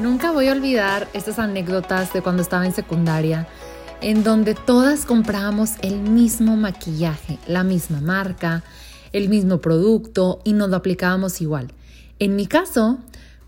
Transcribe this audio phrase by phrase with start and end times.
[0.00, 3.46] Nunca voy a olvidar estas anécdotas de cuando estaba en secundaria,
[4.00, 8.64] en donde todas comprábamos el mismo maquillaje, la misma marca,
[9.12, 11.68] el mismo producto y nos lo aplicábamos igual.
[12.18, 12.98] En mi caso,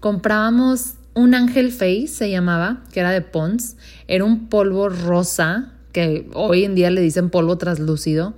[0.01, 3.77] comprábamos un Ángel Face, se llamaba, que era de Pons.
[4.07, 8.35] Era un polvo rosa, que hoy en día le dicen polvo translúcido.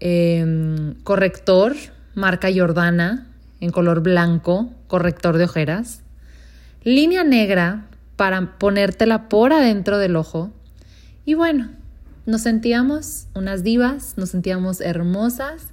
[0.00, 1.74] Em, corrector,
[2.14, 3.26] marca Jordana,
[3.60, 6.02] en color blanco, corrector de ojeras.
[6.86, 10.52] Línea negra para ponértela por adentro del ojo.
[11.24, 11.70] Y bueno,
[12.26, 15.70] nos sentíamos unas divas, nos sentíamos hermosas,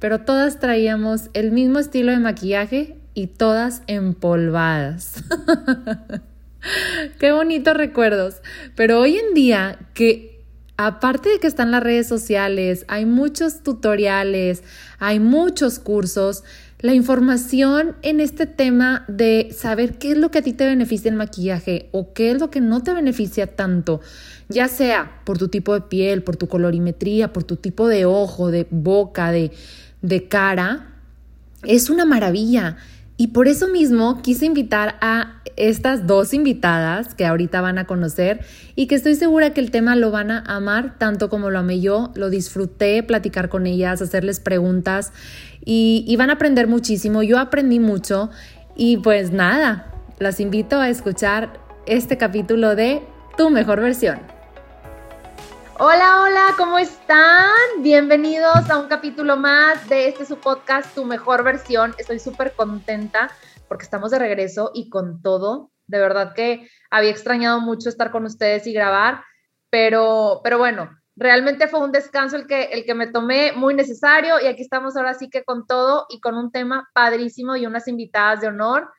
[0.00, 5.22] pero todas traíamos el mismo estilo de maquillaje y todas empolvadas.
[7.20, 8.42] Qué bonitos recuerdos.
[8.74, 10.36] Pero hoy en día que
[10.76, 14.64] aparte de que están las redes sociales, hay muchos tutoriales,
[14.98, 16.42] hay muchos cursos,
[16.80, 21.10] la información en este tema de saber qué es lo que a ti te beneficia
[21.10, 24.00] el maquillaje o qué es lo que no te beneficia tanto,
[24.48, 28.50] ya sea por tu tipo de piel, por tu colorimetría, por tu tipo de ojo,
[28.50, 29.52] de boca, de,
[30.02, 30.94] de cara,
[31.62, 32.76] es una maravilla.
[33.16, 38.44] Y por eso mismo quise invitar a estas dos invitadas que ahorita van a conocer
[38.74, 41.80] y que estoy segura que el tema lo van a amar tanto como lo amé
[41.80, 42.10] yo.
[42.14, 45.12] Lo disfruté platicar con ellas, hacerles preguntas
[45.64, 47.22] y, van a aprender muchísimo.
[47.22, 48.30] Yo aprendí mucho
[48.76, 53.02] y pues nada, las invito a escuchar este capítulo de
[53.36, 54.20] Tu mejor versión.
[55.78, 57.50] Hola, hola, ¿cómo están?
[57.80, 61.94] Bienvenidos a un capítulo más de este su podcast, Tu mejor versión.
[61.98, 63.30] Estoy súper contenta
[63.68, 65.70] porque estamos de regreso y con todo.
[65.86, 69.22] De verdad que había extrañado mucho estar con ustedes y grabar,
[69.70, 74.40] pero, pero bueno, realmente fue un descanso el que, el que me tomé muy necesario
[74.40, 77.88] y aquí estamos ahora sí que con todo y con un tema padrísimo y unas
[77.88, 78.90] invitadas de honor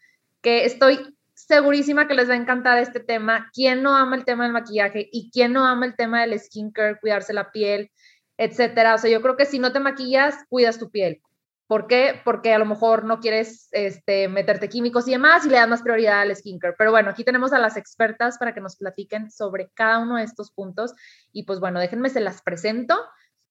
[0.41, 3.49] que estoy segurísima que les va a encantar este tema.
[3.53, 6.99] ¿Quién no ama el tema del maquillaje y quién no ama el tema del skincare,
[6.99, 7.91] cuidarse la piel,
[8.37, 8.95] etcétera?
[8.95, 11.21] O sea, yo creo que si no te maquillas, cuidas tu piel.
[11.67, 12.21] ¿Por qué?
[12.23, 15.81] Porque a lo mejor no quieres este, meterte químicos y demás y le das más
[15.81, 16.75] prioridad al skincare.
[16.77, 20.23] Pero bueno, aquí tenemos a las expertas para que nos platiquen sobre cada uno de
[20.23, 20.93] estos puntos.
[21.33, 22.95] Y pues bueno, déjenme se las presento.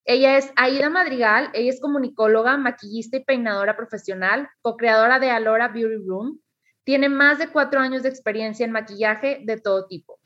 [0.04, 6.06] Ella es Aida Madrigal, ella es comunicóloga, maquillista y peinadora profesional, co-creadora de Alora Beauty
[6.06, 6.40] Room,
[6.84, 10.20] tiene más de cuatro años de experiencia en maquillaje de todo tipo.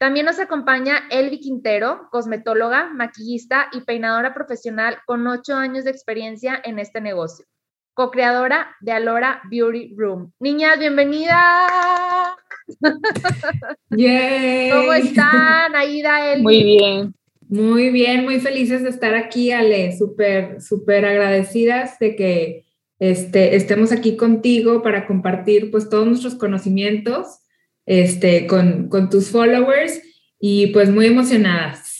[0.00, 6.58] También nos acompaña Elvi Quintero, cosmetóloga, maquillista y peinadora profesional con ocho años de experiencia
[6.64, 7.44] en este negocio.
[7.92, 10.32] Co-creadora de Alora Beauty Room.
[10.40, 11.36] Niñas, bienvenidas.
[13.90, 16.44] ¿Cómo están, Aida, Elvi?
[16.44, 17.14] Muy bien.
[17.50, 19.94] Muy bien, muy felices de estar aquí, Ale.
[19.98, 22.64] Súper, súper agradecidas de que
[23.00, 27.40] este, estemos aquí contigo para compartir pues todos nuestros conocimientos
[27.86, 30.00] este, con, con tus followers
[30.38, 31.98] y pues muy emocionadas.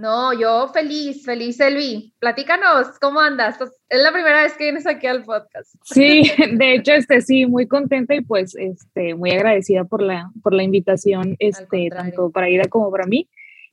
[0.00, 2.14] No, yo feliz, feliz, Elvi.
[2.18, 3.58] Platícanos, ¿cómo andas?
[3.88, 5.74] Es la primera vez que vienes aquí al podcast.
[5.84, 6.22] Sí,
[6.56, 10.62] de hecho, este, sí, muy contenta y pues este, muy agradecida por la, por la
[10.62, 13.28] invitación, este, tanto para Ida como para mí.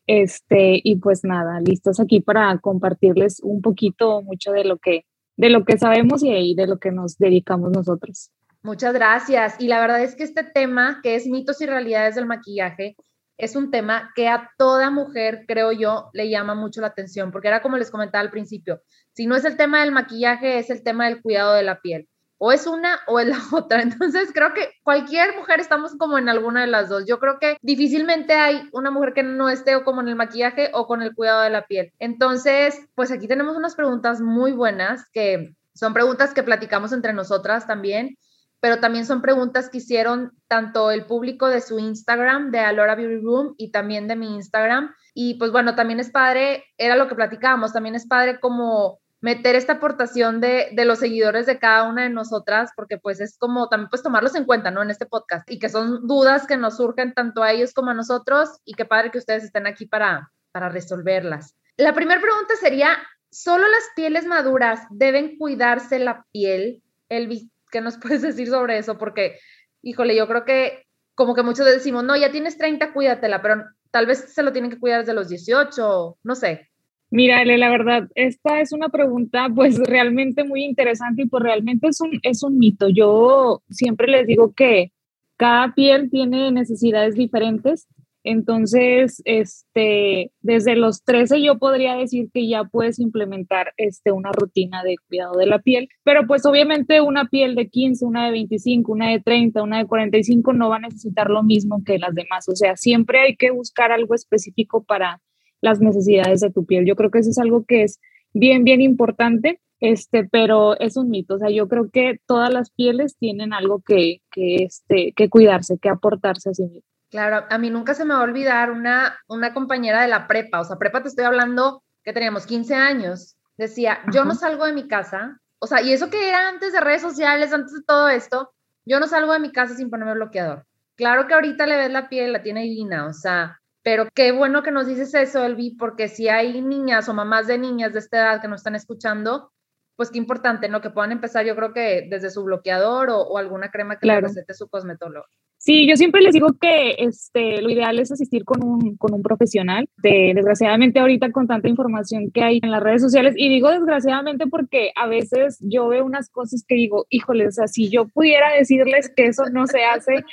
[0.06, 5.06] Este, y pues nada, listos aquí para compartirles un poquito, mucho de lo que
[5.38, 8.31] de lo que sabemos y de lo que nos dedicamos nosotros.
[8.67, 9.55] Muchas gracias.
[9.59, 12.97] Y la verdad es que este tema, que es mitos y realidades del maquillaje,
[13.38, 17.47] es un tema que a toda mujer, creo yo, le llama mucho la atención, porque
[17.47, 18.81] era como les comentaba al principio,
[19.13, 22.09] si no es el tema del maquillaje, es el tema del cuidado de la piel
[22.39, 23.81] o es una o es la otra.
[23.81, 27.05] Entonces creo que cualquier mujer estamos como en alguna de las dos.
[27.07, 30.88] Yo creo que difícilmente hay una mujer que no esté como en el maquillaje o
[30.88, 31.94] con el cuidado de la piel.
[31.99, 37.66] Entonces, pues aquí tenemos unas preguntas muy buenas que son preguntas que platicamos entre nosotras
[37.66, 38.17] también,
[38.59, 43.23] pero también son preguntas que hicieron tanto el público de su Instagram, de Alora Beauty
[43.23, 44.94] Room, y también de mi Instagram.
[45.13, 49.55] Y pues bueno, también es padre, era lo que platicábamos, también es padre como meter
[49.55, 53.67] esta aportación de, de, los seguidores de cada una de nosotras, porque pues es como
[53.67, 54.84] también pues tomarlos en cuenta, ¿no?
[54.84, 57.96] En este podcast y que son dudas que nos surgen tanto a ellos como a
[57.96, 61.55] nosotros y qué padre que ustedes estén aquí para, para resolverlas.
[61.78, 62.90] La primera pregunta sería,
[63.32, 66.84] ¿solo las pieles maduras deben cuidarse la piel?
[67.09, 68.97] Elvi, ¿qué nos puedes decir sobre eso?
[68.97, 69.37] Porque,
[69.81, 70.84] híjole, yo creo que
[71.16, 74.69] como que muchos decimos, no, ya tienes 30, cuídatela, pero tal vez se lo tienen
[74.69, 76.69] que cuidar desde los 18, no sé.
[77.09, 82.02] Mira, la verdad, esta es una pregunta pues realmente muy interesante y pues realmente es
[82.02, 82.90] un, es un mito.
[82.90, 84.91] Yo siempre les digo que
[85.37, 87.87] cada piel tiene necesidades diferentes.
[88.29, 94.84] Entonces, este, desde los 13 yo podría decir que ya puedes implementar este, una rutina
[94.84, 98.91] de cuidado de la piel, pero pues obviamente una piel de 15, una de 25,
[98.91, 102.50] una de 30, una de 45 no va a necesitar lo mismo que las demás.
[102.50, 105.22] O sea, siempre hay que buscar algo específico para
[105.62, 106.85] las necesidades de tu piel.
[106.85, 108.02] Yo creo que eso es algo que es
[108.34, 111.35] bien, bien importante, este, pero es un mito.
[111.35, 115.78] O sea, yo creo que todas las pieles tienen algo que, que, este, que cuidarse,
[115.82, 116.97] que aportarse a sí mismo.
[117.09, 120.59] Claro, a mí nunca se me va a olvidar una, una compañera de la prepa,
[120.59, 124.74] o sea, prepa te estoy hablando que teníamos 15 años, decía, yo no salgo de
[124.74, 128.09] mi casa, o sea, y eso que era antes de redes sociales, antes de todo
[128.09, 128.52] esto,
[128.86, 130.66] yo no salgo de mi casa sin ponerme bloqueador.
[130.96, 134.64] Claro que ahorita le ves la piel, la tiene divina, o sea, pero qué bueno
[134.64, 138.18] que nos dices eso, Elvi, porque si hay niñas o mamás de niñas de esta
[138.18, 139.52] edad que nos están escuchando,
[139.96, 140.82] pues qué importante, ¿no?
[140.82, 144.54] Que puedan empezar, yo creo que desde su bloqueador o, alguna crema que le recete
[144.54, 145.26] su cosmetólogo.
[145.59, 149.22] Sí, yo siempre les digo que este, lo ideal es asistir con un, con un
[149.22, 149.90] profesional.
[149.98, 154.48] De, desgraciadamente ahorita con tanta información que hay en las redes sociales, y digo desgraciadamente
[154.48, 158.54] porque a veces yo veo unas cosas que digo, híjole, o sea, si yo pudiera
[158.54, 160.24] decirles que eso no se hace,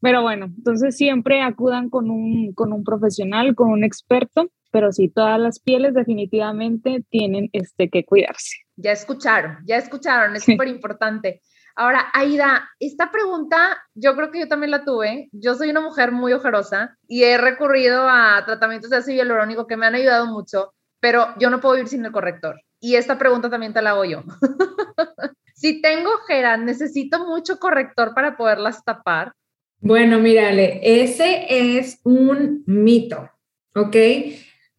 [0.00, 5.08] pero bueno, entonces siempre acudan con un, con un profesional, con un experto, pero sí,
[5.08, 8.58] todas las pieles definitivamente tienen este, que cuidarse.
[8.76, 11.40] Ya escucharon, ya escucharon, es súper importante.
[11.80, 15.28] Ahora, Aida, esta pregunta yo creo que yo también la tuve.
[15.30, 19.76] Yo soy una mujer muy ojerosa y he recurrido a tratamientos de ácido hialurónico que
[19.76, 22.60] me han ayudado mucho, pero yo no puedo vivir sin el corrector.
[22.80, 24.24] Y esta pregunta también te la hago yo.
[25.54, 29.30] si tengo ojeras, ¿necesito mucho corrector para poderlas tapar?
[29.78, 33.30] Bueno, mírale, ese es un mito,
[33.76, 33.94] ¿ok?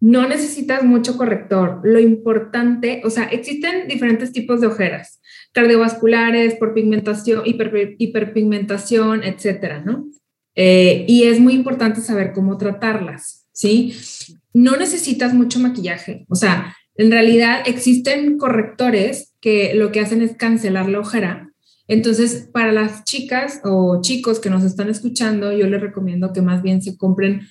[0.01, 1.79] No necesitas mucho corrector.
[1.81, 5.18] Lo importante, o sea, existen diferentes tipos de ojeras
[5.53, 10.07] cardiovasculares, por pigmentación, hiperpigmentación, etcétera, ¿no?
[10.55, 13.95] Eh, y es muy importante saber cómo tratarlas, ¿sí?
[14.53, 20.35] No necesitas mucho maquillaje, o sea, en realidad existen correctores que lo que hacen es
[20.35, 21.49] cancelar la ojera.
[21.87, 26.61] Entonces, para las chicas o chicos que nos están escuchando, yo les recomiendo que más
[26.61, 27.41] bien se compren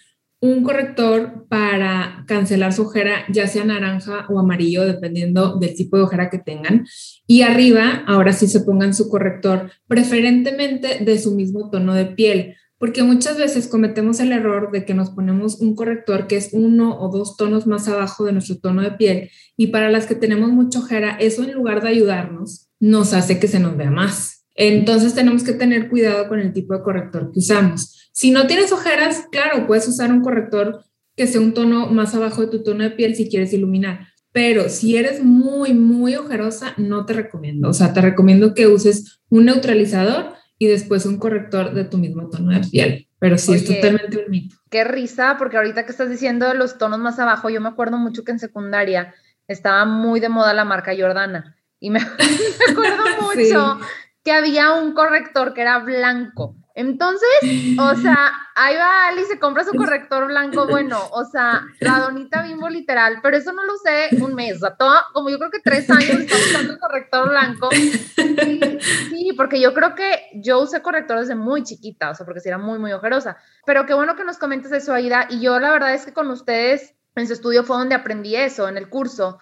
[0.40, 6.04] un corrector para cancelar su ojera, ya sea naranja o amarillo, dependiendo del tipo de
[6.04, 6.86] ojera que tengan.
[7.26, 12.54] Y arriba, ahora sí se pongan su corrector, preferentemente de su mismo tono de piel,
[12.78, 16.96] porque muchas veces cometemos el error de que nos ponemos un corrector que es uno
[17.00, 19.30] o dos tonos más abajo de nuestro tono de piel.
[19.56, 23.48] Y para las que tenemos mucha ojera, eso en lugar de ayudarnos, nos hace que
[23.48, 24.46] se nos vea más.
[24.54, 28.07] Entonces tenemos que tener cuidado con el tipo de corrector que usamos.
[28.18, 30.84] Si no tienes ojeras, claro, puedes usar un corrector
[31.14, 34.08] que sea un tono más abajo de tu tono de piel si quieres iluminar.
[34.32, 37.68] Pero si eres muy, muy ojerosa, no te recomiendo.
[37.68, 42.28] O sea, te recomiendo que uses un neutralizador y después un corrector de tu mismo
[42.28, 43.08] tono de piel.
[43.20, 44.56] Pero sí, es totalmente un mito.
[44.68, 47.98] Qué risa, porque ahorita que estás diciendo de los tonos más abajo, yo me acuerdo
[47.98, 49.14] mucho que en secundaria
[49.46, 51.56] estaba muy de moda la marca Jordana.
[51.78, 52.00] Y me,
[52.68, 53.78] acuerdo mucho
[54.24, 57.28] que había un corrector que era blanco entonces,
[57.76, 62.42] o sea, ahí va Ali, se compra su corrector blanco, bueno, o sea, la donita
[62.42, 65.90] bimbo literal, pero eso no lo sé un mes, todo, como yo creo que tres
[65.90, 67.68] años está usando el corrector blanco.
[67.72, 72.48] sí, porque yo creo que yo usé corrector desde muy chiquita, o sea, porque sí
[72.48, 73.38] era muy, muy ojerosa.
[73.66, 76.30] Pero qué bueno que nos comentes eso, Aida, y yo la verdad es que con
[76.30, 79.40] ustedes en su estudio fue donde aprendí eso, en el curso,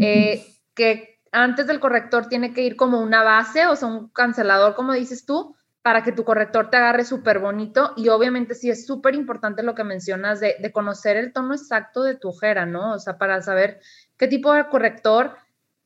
[0.00, 4.74] eh, que antes del corrector tiene que ir como una base, o sea, un cancelador,
[4.74, 8.86] como dices tú, para que tu corrector te agarre súper bonito y obviamente sí es
[8.86, 12.92] súper importante lo que mencionas de, conocer el tono exacto de tu ojera, ¿no?
[12.92, 13.80] O sea, para saber
[14.18, 15.36] qué tipo de corrector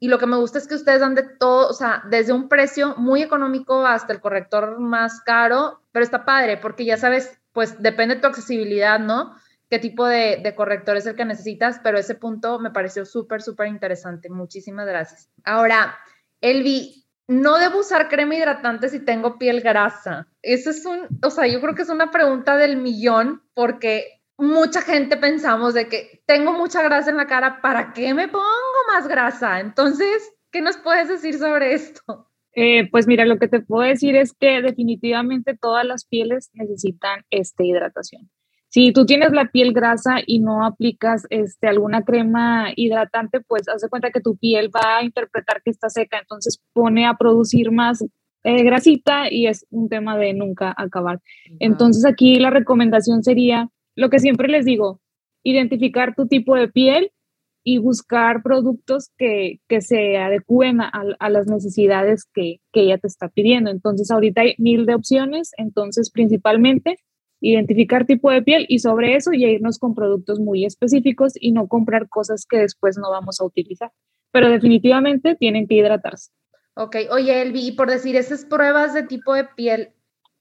[0.00, 2.48] y lo que me gusta es que ustedes dan de todo, o sea, desde un
[2.48, 7.80] precio muy económico hasta el corrector más caro, pero está padre porque ya sabes, pues
[7.80, 9.36] depende de tu accesibilidad, ¿no?
[9.70, 13.42] qué tipo de, de corrector es el que necesitas, pero ese punto me pareció súper,
[13.42, 14.30] súper interesante.
[14.30, 15.28] Muchísimas gracias.
[15.42, 15.96] Ahora,
[16.40, 20.28] Elvi, no debo usar crema hidratante si tengo piel grasa.
[20.42, 24.82] Eso es un, o sea, yo creo que es una pregunta del millón porque mucha
[24.82, 28.44] gente pensamos de que tengo mucha grasa en la cara, ¿para qué me pongo
[28.92, 29.60] más grasa?
[29.60, 32.30] Entonces, ¿qué nos puedes decir sobre esto?
[32.56, 37.24] Eh, pues mira, lo que te puedo decir es que definitivamente todas las pieles necesitan
[37.30, 38.30] esta hidratación.
[38.74, 43.88] Si tú tienes la piel grasa y no aplicas este, alguna crema hidratante, pues hace
[43.88, 48.04] cuenta que tu piel va a interpretar que está seca, entonces pone a producir más
[48.42, 51.20] eh, grasita y es un tema de nunca acabar.
[51.60, 55.00] Entonces aquí la recomendación sería lo que siempre les digo,
[55.44, 57.12] identificar tu tipo de piel
[57.62, 60.90] y buscar productos que, que se adecúen a,
[61.20, 63.70] a, las necesidades que, que ella te está pidiendo.
[63.70, 66.96] Entonces ahorita hay mil de opciones, entonces principalmente
[67.40, 71.68] identificar tipo de piel y sobre eso ya irnos con productos muy específicos y no
[71.68, 73.92] comprar cosas que después no vamos a utilizar.
[74.32, 76.30] Pero definitivamente tienen que hidratarse.
[76.76, 79.92] Ok, oye Elvi, y por decir, esas pruebas de tipo de piel,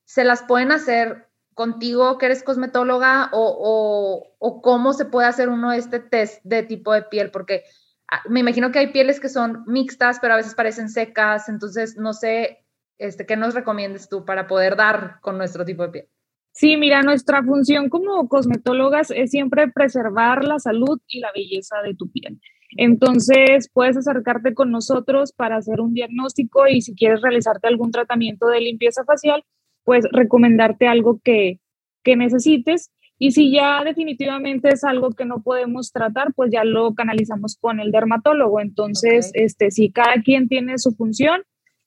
[0.06, 5.72] ¿se las pueden hacer contigo que eres cosmetóloga o, o, cómo se puede hacer uno
[5.72, 7.30] este test de tipo de piel?
[7.30, 7.64] Porque
[8.12, 11.98] ah, me imagino que hay pieles que son mixtas, pero a veces parecen secas, entonces
[11.98, 12.66] no sé,
[12.98, 16.10] este, ¿qué nos recomiendes tú para poder dar con nuestro tipo de piel?
[16.54, 21.96] Sí, mira, nuestra función como cosmetólogas es siempre preservar la salud y la belleza de
[21.96, 22.40] tu piel.
[22.78, 28.48] Entonces, puedes acercarte con nosotros para hacer un diagnóstico y si quieres realizarte algún tratamiento
[28.48, 29.44] de limpieza facial,
[29.84, 31.60] pues recomendarte algo que,
[32.04, 32.92] que necesites.
[33.18, 37.80] Y si ya definitivamente es algo que no podemos tratar, pues ya lo canalizamos con
[37.80, 38.60] el dermatólogo.
[38.60, 41.42] Entonces, este, si cada quien tiene su función,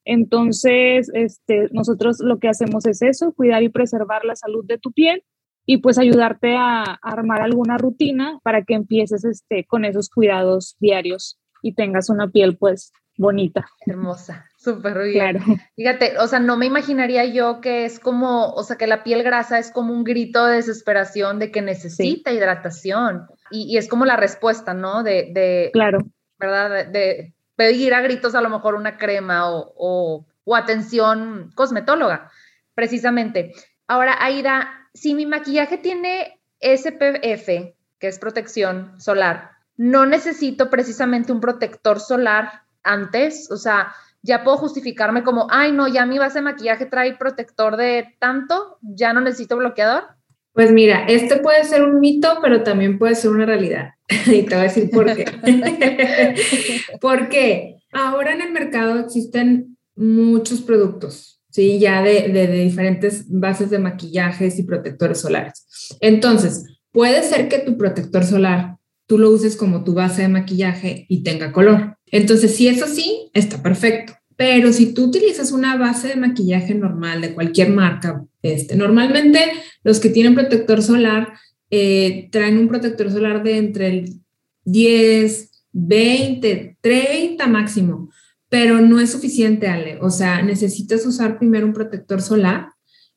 [0.06, 4.92] entonces, este, nosotros lo que hacemos es eso, cuidar y preservar la salud de tu
[4.92, 5.24] piel
[5.66, 11.40] y pues ayudarte a, armar alguna rutina para que empieces este, con esos cuidados diarios
[11.60, 13.66] y tengas una piel pues bonita.
[13.84, 15.14] Hermosa, súper bien.
[15.14, 15.40] Claro.
[15.74, 19.24] Fíjate, o sea, no me imaginaría yo que es como, o sea, que la piel
[19.24, 24.16] grasa es como un grito de desesperación de que necesita hidratación y, es como la
[24.16, 25.02] respuesta, ¿no?
[25.02, 25.98] De, de claro.
[26.38, 26.86] ¿Verdad?
[26.92, 32.30] de, pedir a gritos a lo mejor una crema o, atención cosmetóloga,
[32.74, 33.52] precisamente.
[33.88, 41.40] Ahora, Aida, si mi maquillaje tiene SPF, que es protección solar, no necesito precisamente un
[41.40, 46.42] protector solar antes, o sea, ya puedo justificarme como, ay, no, ya mi base de
[46.42, 50.15] maquillaje trae protector de tanto, ya no necesito bloqueador.
[50.56, 53.90] Pues mira, este puede ser un mito, pero también puede ser una realidad.
[54.26, 55.26] y te voy a decir por qué.
[57.02, 61.78] Porque ahora en el mercado existen muchos productos, ¿sí?
[61.78, 65.66] Ya de, diferentes bases de maquillajes y protectores solares.
[66.00, 71.04] Entonces, puede ser que tu protector solar tú lo uses como tu base de maquillaje
[71.10, 71.98] y tenga color.
[72.06, 74.14] Entonces, si es así, está perfecto.
[74.36, 79.40] Pero si tú utilizas una base de maquillaje normal de cualquier marca, este, normalmente
[79.84, 81.34] los que tienen protector solar
[81.70, 84.20] eh, traen un protector solar de entre el
[84.64, 88.10] 10, 20, 30 máximo,
[88.48, 89.98] pero no es suficiente, Ale.
[90.00, 92.68] O sea, necesitas usar primero un protector solar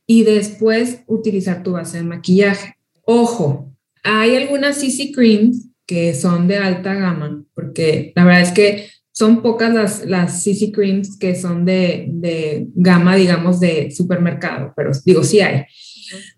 [0.06, 2.76] y después utilizar tu base de maquillaje.
[3.04, 3.72] Ojo,
[4.04, 8.90] hay algunas CC creams que son de alta gama, porque la verdad es que
[9.20, 14.92] son pocas las, las CC creams que son de, de gama, digamos, de supermercado, pero
[15.04, 15.66] digo, sí hay.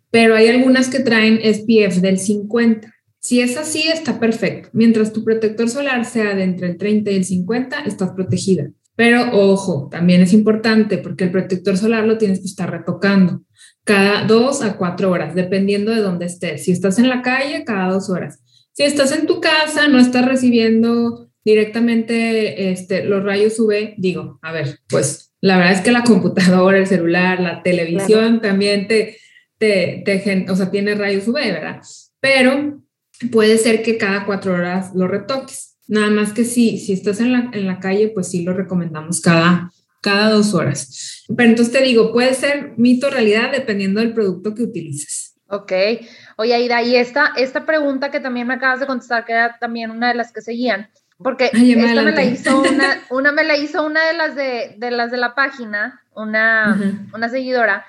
[0.09, 2.91] Pero hay algunas que traen SPF del 50.
[3.19, 4.69] Si es así, está perfecto.
[4.73, 8.71] Mientras tu protector solar sea de entre el 30 y el 50, estás protegida.
[8.95, 13.43] Pero ojo, también es importante porque el protector solar lo tienes que estar retocando
[13.83, 16.65] cada dos a cuatro horas, dependiendo de dónde estés.
[16.65, 18.39] Si estás en la calle, cada dos horas.
[18.71, 24.51] Si estás en tu casa, no estás recibiendo directamente este, los rayos UV, digo, a
[24.51, 29.17] ver, pues la verdad es que la computadora, el celular, la televisión también te,
[29.57, 31.81] te, te, o sea, tiene rayos UV, ¿verdad?
[32.19, 32.83] Pero
[33.31, 35.77] puede ser que cada cuatro horas lo retoques.
[35.87, 39.19] Nada más que sí, si estás en la, en la calle, pues sí lo recomendamos
[39.19, 39.71] cada,
[40.01, 41.25] cada dos horas.
[41.35, 45.35] Pero entonces te digo, puede ser mito realidad dependiendo del producto que utilices.
[45.47, 45.73] Ok.
[46.37, 49.91] Oye, Aida, y esta, esta pregunta que también me acabas de contestar, que era también
[49.91, 50.89] una de las que seguían,
[51.23, 54.91] porque esta me la hizo una, una, me la hizo una de las de, de
[54.91, 56.77] las de la página, una,
[57.13, 57.85] una seguidora,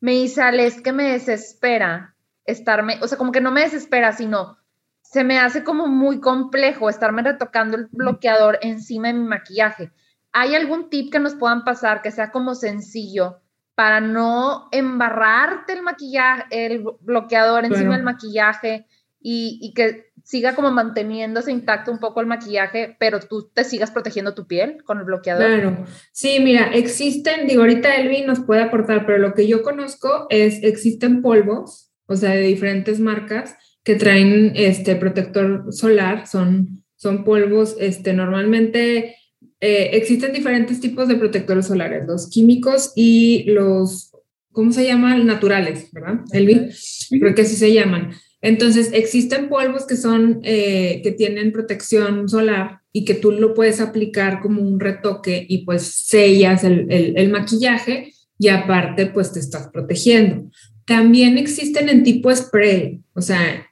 [0.00, 4.58] me dice, es que me desespera estarme, o sea, como que no me desespera, sino
[5.02, 9.90] se me hace como muy complejo estarme retocando el bloqueador encima de mi maquillaje.
[10.32, 13.40] ¿Hay algún tip que nos puedan pasar que sea como sencillo
[13.74, 18.86] para no embarrarte el maquillaje, el bloqueador encima del maquillaje
[19.20, 23.90] y, y, que siga como manteniéndose intacto un poco el maquillaje, pero tú te sigas
[23.90, 25.46] protegiendo tu piel con el bloqueador?
[25.46, 30.26] Claro, sí, mira, existen, digo, ahorita Elvi nos puede aportar, pero lo que yo conozco
[30.30, 37.24] es, existen polvos, o sea, de diferentes marcas que traen este protector solar, son, son
[37.24, 39.16] polvos, este, normalmente
[39.60, 44.12] eh, existen diferentes tipos de protectores solares, los químicos y los,
[44.52, 45.26] ¿cómo se llaman?
[45.26, 46.20] Naturales, ¿verdad?
[46.32, 46.70] Elvi,
[47.10, 48.12] creo que así se llaman.
[48.42, 53.80] Entonces, existen polvos que son, eh, que tienen protección solar y que tú lo puedes
[53.80, 59.40] aplicar como un retoque y pues sellas el, el, el maquillaje y aparte pues te
[59.40, 60.50] estás protegiendo.
[60.86, 63.66] También existen en tipo spray, o sea,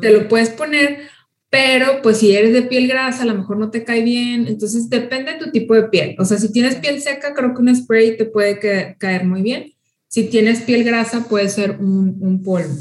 [0.00, 0.98] te lo puedes poner,
[1.50, 4.90] pero pues si eres de piel grasa, a lo mejor no te cae bien, entonces
[4.90, 6.16] depende de tu tipo de piel.
[6.18, 8.58] O sea, si tienes piel seca, creo que un spray te puede
[8.98, 9.72] caer muy bien.
[10.08, 12.74] Si tienes piel grasa, puede ser un, un polvo.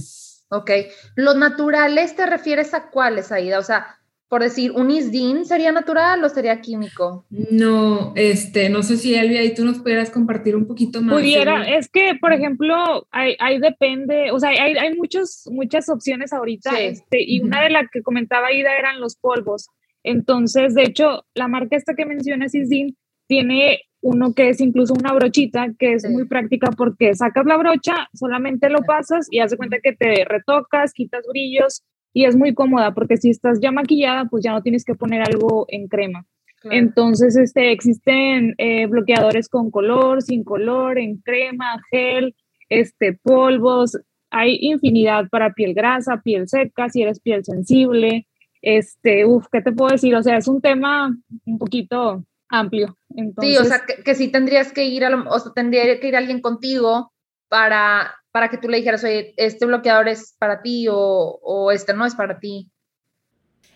[0.50, 0.72] Ok.
[1.16, 3.60] ¿Los naturales te refieres a cuáles, Aida?
[3.60, 3.98] O sea,
[4.30, 7.26] por decir, ¿un isdin sería natural o sería químico?
[7.30, 11.16] No, este, no sé si Elvia y tú nos pudieras compartir un poquito más.
[11.16, 16.78] Pudiera, es que, por ejemplo, hay depende, o sea, hay, hay muchos, muchas opciones ahorita,
[16.80, 19.70] este, y una de las que comentaba Aida eran los polvos.
[20.04, 25.12] Entonces, de hecho, la marca esta que mencionas, Isdin, tiene uno que es incluso una
[25.12, 29.80] brochita que es muy práctica porque sacas la brocha, solamente lo pasas y hace cuenta
[29.84, 31.84] que te retocas, quitas brillos
[32.14, 35.24] y es muy cómoda porque si estás ya maquillada, pues ya no tienes que poner
[35.24, 36.26] algo en crema.
[36.64, 42.34] Entonces, este, existen eh, bloqueadores con color, sin color, en crema, gel,
[42.70, 43.98] este, polvos.
[44.32, 48.28] Hay infinidad para piel grasa, piel seca, si eres piel sensible.
[48.62, 50.16] Este, uff, ¿qué te puedo decir?
[50.16, 52.98] O sea, es un tema un poquito amplio.
[53.40, 56.42] sí, o sea, que, sí tendrías que ir, a o sea, tendría que ir alguien
[56.42, 57.12] contigo
[57.50, 61.94] para, para que tú le dijeras, oye, este bloqueador es para ti o, o este
[61.94, 62.70] no es para ti.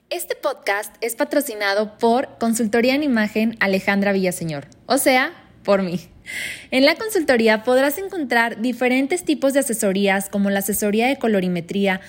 [0.09, 5.31] Este podcast es patrocinado por Consultoría en Imagen Alejandra Villaseñor, o sea,
[5.63, 6.01] por mí.
[6.69, 12.01] En la consultoría podrás encontrar diferentes tipos de asesorías como la asesoría de colorimetría,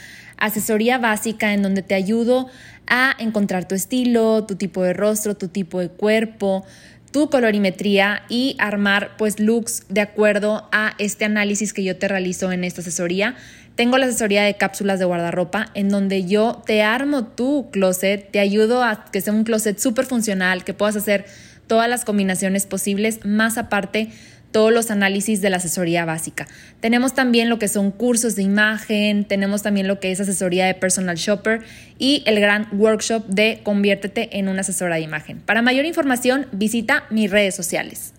[0.42, 2.48] asesoría básica en donde te ayudo
[2.86, 6.66] a encontrar tu estilo, tu tipo de rostro, tu tipo de cuerpo,
[7.12, 12.50] tu colorimetría y armar pues looks de acuerdo a este análisis que yo te realizo
[12.50, 13.36] en esta asesoría.
[13.76, 18.40] Tengo la asesoría de cápsulas de guardarropa en donde yo te armo tu closet, te
[18.40, 21.24] ayudo a que sea un closet súper funcional, que puedas hacer
[21.68, 24.10] todas las combinaciones posibles, más aparte
[24.52, 26.46] todos los análisis de la asesoría básica.
[26.80, 30.74] Tenemos también lo que son cursos de imagen, tenemos también lo que es asesoría de
[30.74, 31.62] personal shopper
[31.98, 35.40] y el gran workshop de conviértete en una asesora de imagen.
[35.40, 38.14] Para mayor información, visita mis redes sociales.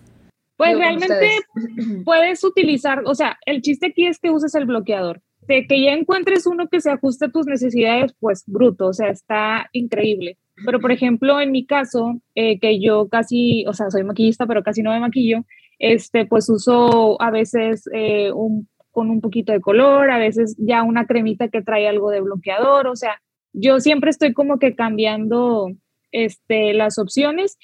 [0.56, 1.40] Pues realmente
[2.04, 5.20] puedes utilizar, o sea, el chiste aquí es que uses el bloqueador.
[5.46, 9.10] De que ya encuentres uno que se ajuste a tus necesidades, pues bruto, o sea,
[9.10, 10.38] está increíble.
[10.64, 14.62] Pero, por ejemplo, en mi caso, eh, que yo casi, o sea, soy maquillista, pero
[14.62, 15.44] casi no me maquillo,
[15.78, 20.82] este, pues uso a veces eh, un, con un poquito de color, a veces ya
[20.82, 23.20] una cremita que trae algo de bloqueador, o sea,
[23.52, 25.70] yo siempre estoy como que cambiando
[26.12, 27.56] este, las opciones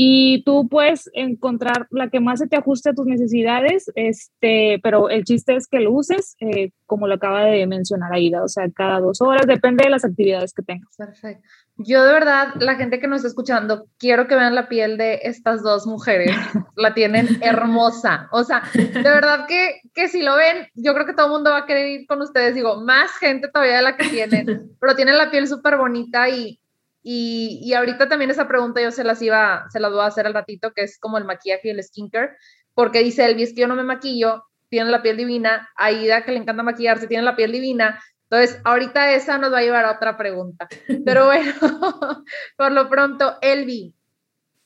[0.00, 5.10] y tú puedes encontrar la que más se te ajuste a tus necesidades, este, pero
[5.10, 8.70] el chiste es que lo uses, eh, como lo acaba de mencionar Aida, o sea,
[8.72, 10.94] cada dos horas, depende de las actividades que tengas.
[10.96, 11.42] Perfecto.
[11.78, 15.18] Yo de verdad, la gente que nos está escuchando, quiero que vean la piel de
[15.24, 16.30] estas dos mujeres,
[16.76, 21.14] la tienen hermosa, o sea, de verdad que, que si lo ven, yo creo que
[21.14, 23.96] todo el mundo va a querer ir con ustedes, digo, más gente todavía de la
[23.96, 24.46] que tienen,
[24.80, 26.60] pero tienen la piel súper bonita y
[27.02, 30.26] y, y, ahorita también esa pregunta yo se las iba, se las voy a hacer
[30.26, 32.36] al ratito, que es como el maquillaje y el skincare,
[32.74, 36.32] porque dice Elvi, es que yo no me maquillo, tiene la piel divina, Aida que
[36.32, 39.92] le encanta maquillarse, tiene la piel divina, entonces ahorita esa nos va a llevar a
[39.92, 40.68] otra pregunta.
[41.04, 41.52] Pero bueno,
[42.56, 43.94] por lo pronto, Elvi,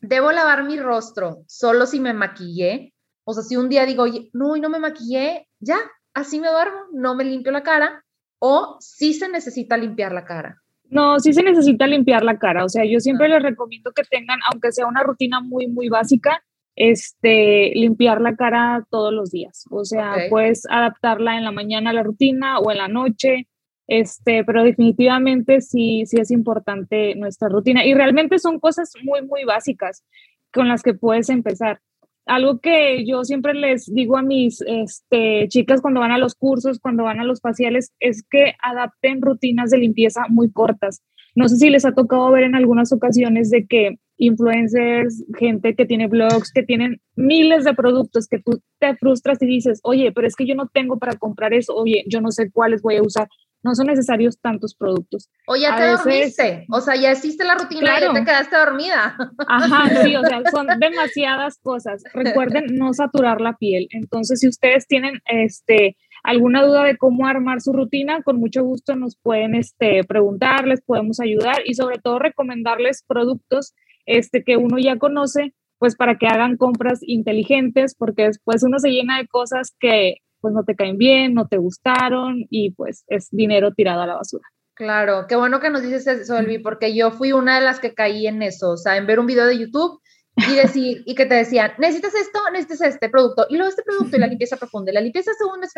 [0.01, 2.93] ¿debo lavar mi rostro solo si me maquillé?
[3.25, 5.79] O sea, si un día digo, no, y no me maquillé, ya,
[6.13, 8.05] así me duermo, no me limpio la cara,
[8.41, 10.62] o si se necesita limpiar la cara.
[10.93, 12.67] No, sí se necesita limpiar la cara.
[12.67, 16.45] O sea, yo siempre les recomiendo que tengan, aunque sea una rutina muy, muy básica,
[16.77, 19.65] este, limpiar la cara todos los días.
[19.71, 23.49] O sea, puedes adaptarla en la mañana a la rutina o en la noche.
[23.87, 27.87] Este, pero definitivamente sí, sí es importante nuestra rutina.
[27.87, 30.05] Y realmente son cosas muy, muy básicas
[30.53, 31.81] con las que puedes empezar
[32.27, 36.79] algo que yo siempre les digo a mis este, chicas cuando van a los cursos,
[36.79, 41.03] cuando van a los faciales, es que adapten rutinas de limpieza muy cortas.
[41.35, 45.87] No sé si les ha tocado ver en algunas ocasiones de que influencers, gente que
[45.87, 50.27] tiene blogs, que tienen miles de productos, que tú te frustras y dices, oye, pero
[50.27, 53.03] es que yo no tengo para comprar eso, oye, yo no sé cuáles voy a
[53.03, 53.29] usar
[53.63, 55.31] no son necesarios tantos productos.
[55.47, 59.17] O ya te dormiste, o sea, ya hiciste la rutina y ya te quedaste dormida.
[59.49, 62.03] Ajá, sí, o sea, son demasiadas cosas.
[62.13, 63.89] Recuerden no saturar la piel.
[63.91, 68.95] Entonces, si ustedes tienen este alguna duda de cómo armar su rutina, con mucho gusto
[68.95, 73.75] nos pueden este, preguntar, les podemos ayudar y sobre todo recomendarles productos
[74.07, 78.91] este, que uno ya conoce, pues para que hagan compras inteligentes, porque después uno se
[78.91, 83.31] llena de cosas que pues no te caen bien, no te gustaron y pues es
[83.31, 84.45] dinero tirado a la basura.
[84.75, 87.95] Claro, qué bueno que nos dices eso, Elvi, porque yo fui una de las que
[87.95, 90.01] caí en eso, o sea, en ver un video de YouTube
[90.37, 94.17] y decir, y que te decían, necesitas esto, necesitas este producto, y luego este producto
[94.17, 95.69] y la limpieza profunda, y la limpieza segunda,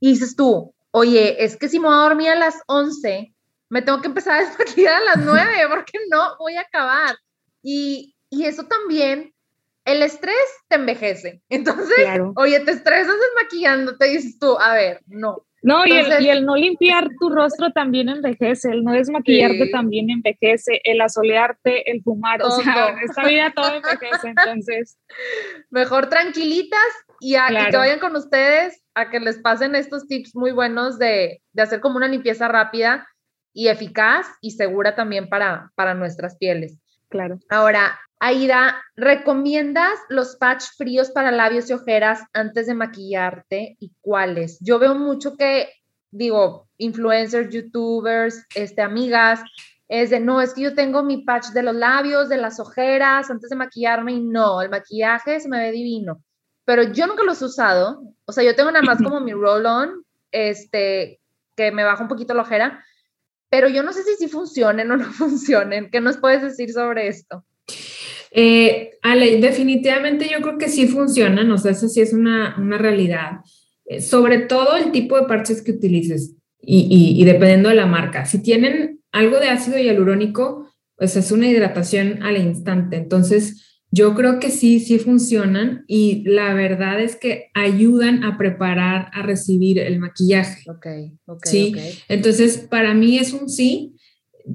[0.00, 3.32] y dices tú, oye, es que si me voy a dormir a las 11,
[3.68, 7.16] me tengo que empezar a desmaquillar a las 9, porque no voy a acabar.
[7.62, 9.34] Y, y eso también
[9.88, 10.34] el estrés
[10.68, 11.42] te envejece.
[11.48, 11.96] Entonces,
[12.36, 15.44] oye, te estresas maquillando, te dices tú, a ver, no.
[15.60, 21.00] No, y, el, no limpiar tu rostro también envejece, el no desmaquillarte también envejece, el
[21.00, 24.98] asolearte, el fumar, o sea, en esta vida todo envejece, entonces.
[25.70, 26.80] Mejor tranquilitas
[27.18, 31.42] y, a, que vayan con ustedes a que les pasen estos tips muy buenos de,
[31.52, 33.08] de hacer como una limpieza rápida
[33.52, 36.78] y eficaz y segura también para, para nuestras pieles.
[37.08, 37.38] Claro.
[37.48, 44.58] Ahora, Aida, ¿recomiendas los patch fríos para labios y ojeras antes de maquillarte y cuáles?
[44.60, 45.68] Yo veo mucho que,
[46.10, 49.40] digo, influencers, youtubers, este, amigas,
[49.86, 53.30] es de, no, es que yo tengo mi patch de los labios, de las ojeras,
[53.30, 56.22] antes de maquillarme y no, el maquillaje se me ve divino.
[56.64, 60.04] Pero yo nunca los he usado, o sea, yo tengo nada más como mi roll-on,
[60.32, 61.20] este,
[61.56, 62.84] que me baja un poquito la ojera,
[63.50, 65.90] pero yo no sé si sí funcionen o no funcionen.
[65.90, 67.44] ¿Qué nos puedes decir sobre esto?
[68.30, 73.40] Eh, Ale, definitivamente yo creo que sí funcionan, o sea, eso sí es una, realidad.
[73.86, 78.26] Eh, sobre todo el tipo de parches que utilices y, dependiendo de la marca.
[78.26, 82.96] Si tienen algo de ácido hialurónico, pues es una hidratación al instante.
[82.96, 89.10] Entonces, yo creo que sí, sí funcionan y la verdad es que ayudan a preparar,
[89.14, 90.70] a recibir el maquillaje.
[90.70, 90.86] Ok,
[91.26, 91.46] ok.
[91.46, 91.74] Sí,
[92.08, 93.94] entonces para mí es un sí.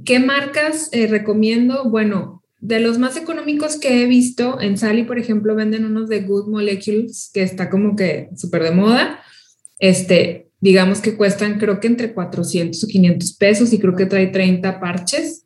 [0.05, 1.89] ¿Qué marcas eh, recomiendo?
[1.89, 6.21] Bueno, de los más económicos que he visto, en Sally, por ejemplo, venden unos de
[6.21, 9.19] Good Molecules, que está como que súper de moda.
[9.79, 14.27] Este, digamos que cuestan creo que entre 400 o 500 pesos y creo que trae
[14.27, 15.42] 30 parches.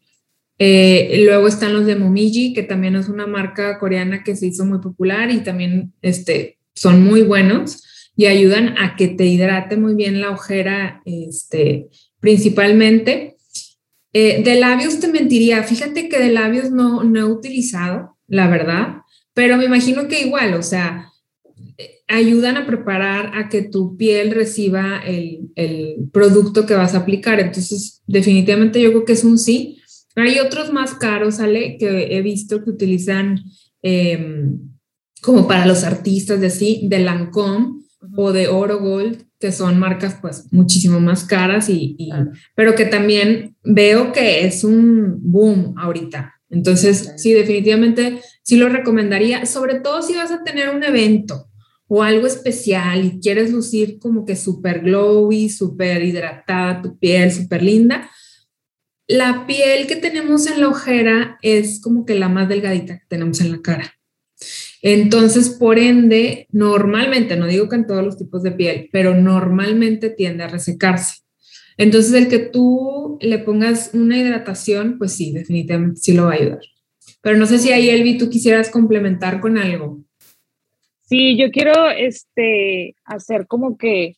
[0.59, 4.65] Eh, luego están los de Momiji, que también es una marca coreana que se hizo
[4.65, 7.83] muy popular y también este, son muy buenos
[8.15, 11.89] y ayudan a que te hidrate muy bien la ojera, este,
[12.19, 13.37] principalmente.
[14.13, 19.01] Eh, de labios te mentiría, fíjate que de labios no, no he utilizado, la verdad,
[19.33, 21.11] pero me imagino que igual, o sea,
[22.07, 25.49] ayudan a preparar a que tu piel reciba el,
[26.11, 27.39] producto que vas a aplicar.
[27.39, 29.76] Entonces, definitivamente yo creo que es un sí.
[30.17, 33.43] Hay otros más caros, Ale, que he visto que utilizan
[33.81, 34.59] em,
[35.21, 37.81] como para los artistas de así, de Lancome
[38.15, 41.95] o de Oro Gold, que son marcas pues muchísimo más caras y,
[42.55, 46.33] pero que también veo que es un boom ahorita.
[46.49, 51.49] Entonces, sí, definitivamente sí lo recomendaría, sobre todo si vas a tener un evento
[51.87, 57.63] o algo especial y quieres lucir como que súper glowy, súper hidratada tu piel, súper
[57.63, 58.09] linda.
[59.07, 63.39] La piel que tenemos en la ojera es como que la más delgadita que tenemos
[63.39, 63.93] en la cara.
[64.81, 70.09] Entonces, por ende, normalmente, no digo que en todos los tipos de piel, pero normalmente
[70.09, 71.21] tiende a resecarse.
[71.77, 76.35] Entonces, el que tú le pongas una hidratación, pues sí, definitivamente sí lo va a
[76.35, 76.59] ayudar.
[77.21, 80.03] Pero no sé si ahí, Elvi, tú quisieras complementar con algo.
[81.03, 84.17] Sí, yo quiero este, hacer como que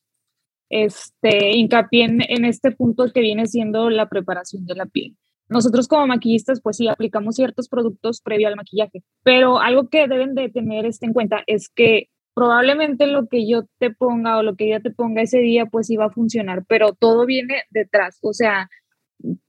[0.70, 5.16] este, hincapié en este punto que viene siendo la preparación de la piel.
[5.50, 10.36] Nosotros como maquillistas, pues sí, aplicamos ciertos productos previo al maquillaje, pero algo que deben
[10.36, 14.56] de tener este en cuenta es que probablemente lo que yo te ponga o lo
[14.56, 18.32] que ella te ponga ese día, pues iba a funcionar, pero todo viene detrás, o
[18.32, 18.70] sea,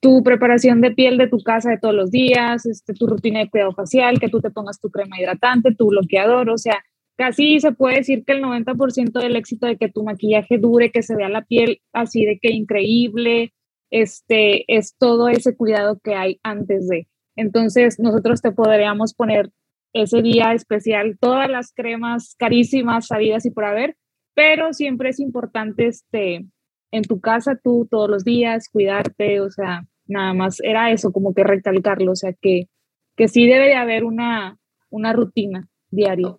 [0.01, 3.51] tu preparación de piel de tu casa de todos los días, este, tu rutina de
[3.51, 6.83] cuidado facial, que tú te pongas tu crema hidratante, tu bloqueador, o sea,
[7.21, 11.03] casi se puede decir que el 90% del éxito de que tu maquillaje dure, que
[11.03, 13.53] se vea la piel así de que increíble,
[13.91, 17.09] este, es todo ese cuidado que hay antes de.
[17.37, 19.51] Entonces, nosotros te podríamos poner
[19.93, 23.99] ese día especial todas las cremas carísimas, sabidas y por haber,
[24.35, 26.47] pero siempre es importante este,
[26.91, 31.35] en tu casa tú todos los días cuidarte, o sea, nada más era eso, como
[31.35, 32.71] que recalcarlo, o sea, que,
[33.15, 34.57] que sí debe de haber una,
[34.89, 36.35] una rutina diaria.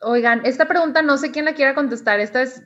[0.00, 2.62] Oigan, esta pregunta no sé quién la quiera contestar, esta es,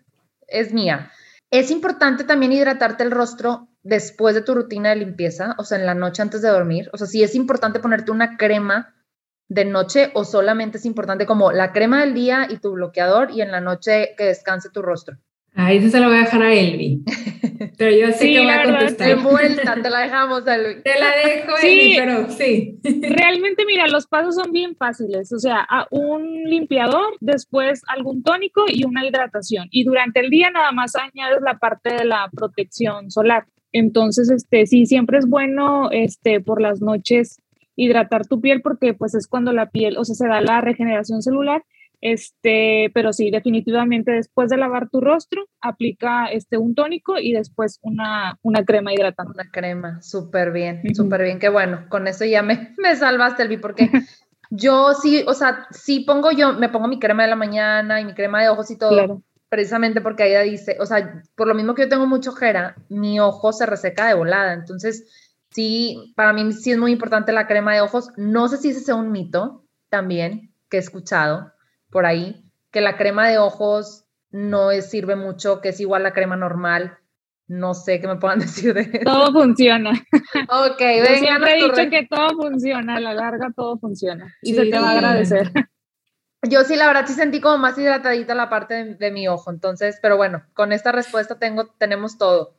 [0.49, 1.11] es mía.
[1.51, 5.87] Es importante también hidratarte el rostro después de tu rutina de limpieza, o sea, en
[5.87, 6.89] la noche antes de dormir?
[6.93, 8.95] O sea, si es importante ponerte una crema
[9.49, 13.43] de noche o solamente es importante como la crema del día y tu bloqueador y
[13.43, 15.19] en la noche que descanse tu rostro.
[15.55, 17.03] Ahí se lo voy a dejar a Elvi.
[17.77, 19.09] Pero yo sé que voy a contestar.
[19.09, 20.83] De vuelta, te la dejamos, Elvi.
[20.83, 22.81] Te la dejo, Elvi, pero sí.
[22.83, 25.31] Realmente, mira, los pasos son bien fáciles.
[25.33, 29.69] O sea, un limpiador, después algún tónico y una hidratación.
[29.71, 33.45] Y durante el día nada más añades la parte de la protección solar.
[33.73, 37.43] Entonces, este, sí, siempre es bueno, este, por las noches
[37.77, 41.23] hidratar tu piel porque pues es cuando la piel, o sea, se da la regeneración
[41.23, 41.65] celular,
[42.03, 47.79] este, pero sí, definitivamente después de lavar tu rostro, aplica este, un tónico y después
[47.81, 49.33] una, una crema hidratante.
[49.33, 53.57] Una crema, súper bien, súper bien, qué bueno, con eso ya me, me salvaste, Elvi,
[53.57, 53.91] porque
[54.55, 58.05] Yo sí, o sea, sí pongo yo, me pongo mi crema de la mañana y
[58.05, 61.75] mi crema de ojos y todo, precisamente porque ella dice, o sea, por lo mismo
[61.75, 65.09] que yo tengo mucho ojera, mi ojo se reseca de volada, entonces
[65.53, 68.11] sí, para mí sí es muy importante la crema de ojos.
[68.19, 71.53] No sé si ese sea un mito también que he escuchado
[71.93, 76.37] por ahí, que la crema de ojos no sirve mucho, que es igual la crema
[76.37, 76.99] normal.
[77.47, 79.05] No sé qué me puedan decir de eso.
[79.05, 79.91] Todo funciona.
[79.91, 81.19] Ok, venga.
[81.19, 84.35] siempre he dicho que todo funciona, a la larga todo funciona.
[84.43, 85.53] Y se te va a agradecer.
[86.49, 89.51] Yo sí, la verdad, sí sentí como más hidratadita la parte de, mi ojo.
[89.51, 92.59] Entonces, pero bueno, con esta respuesta tengo, tenemos todo.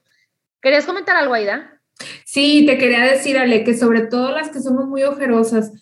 [0.62, 1.82] ¿Querías comentar algo, Aida?
[2.24, 5.74] Sí, te quería decir, Ale, que sobre todo las que somos muy ojerosas,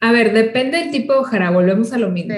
[0.00, 2.34] a ver, depende del tipo de ojera, volvemos a lo mismo.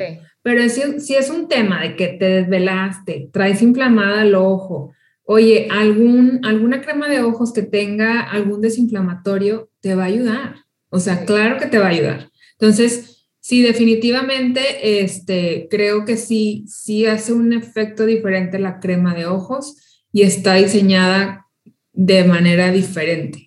[0.47, 4.93] Pero si, si es un tema de que te desvelaste, traes inflamada el ojo,
[5.25, 10.55] oye, algún, alguna crema de ojos que tenga algún desinflamatorio te va a ayudar.
[10.89, 12.31] O sea, claro que te va a ayudar.
[12.53, 19.27] Entonces, sí, definitivamente, este, creo que sí, sí hace un efecto diferente la crema de
[19.27, 21.49] ojos y está diseñada
[21.93, 23.46] de manera diferente.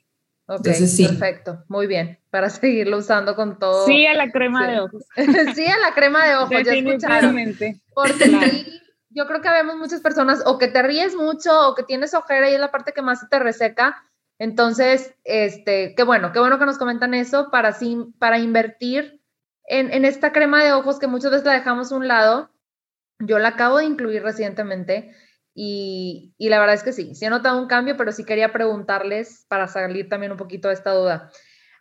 [0.52, 3.86] Ok, perfecto, muy bien, para seguirlo usando con todo.
[3.86, 5.06] Sí a la crema de ojos.
[5.56, 7.36] sí a la crema de ojos, ya escucharon.
[7.94, 8.82] Porque sí,
[9.12, 12.50] yo creo que vemos muchas personas o que te ríes mucho o que tienes ojera
[12.50, 14.04] y es la parte que más te reseca.
[14.40, 17.78] Entonces, este, qué bueno, qué bueno que nos comentan eso para,
[18.18, 19.22] para invertir
[19.66, 22.50] en, en esta crema de ojos que muchas veces la dejamos a un lado.
[23.20, 25.14] Yo la acabo de incluir recientemente
[25.54, 29.46] y, la verdad es que sí, sí he notado un cambio, pero sí quería preguntarles
[29.50, 31.32] para salir también un poquito de esta duda.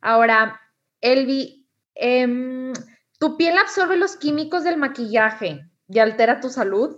[0.01, 0.61] Ahora,
[1.01, 2.73] Elvi, em,
[3.19, 6.97] ¿tu piel absorbe los químicos del maquillaje y altera tu salud?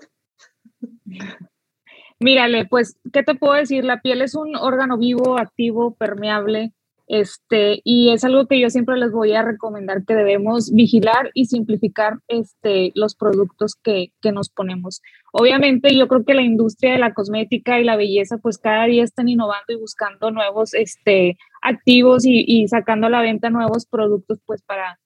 [2.19, 3.85] Mírale, pues, ¿qué te puedo decir?
[3.85, 6.73] La piel es un órgano vivo, activo, permeable,
[7.13, 11.47] este, y es algo que yo siempre les voy a recomendar que debemos vigilar y
[11.47, 15.03] simplificar este, los productos que, que, nos ponemos.
[15.33, 19.03] Obviamente yo creo que la industria de la cosmética y la belleza pues cada día
[19.03, 24.39] están innovando y buscando nuevos este, activos y, y sacando a la venta nuevos productos
[24.47, 25.01] pues para,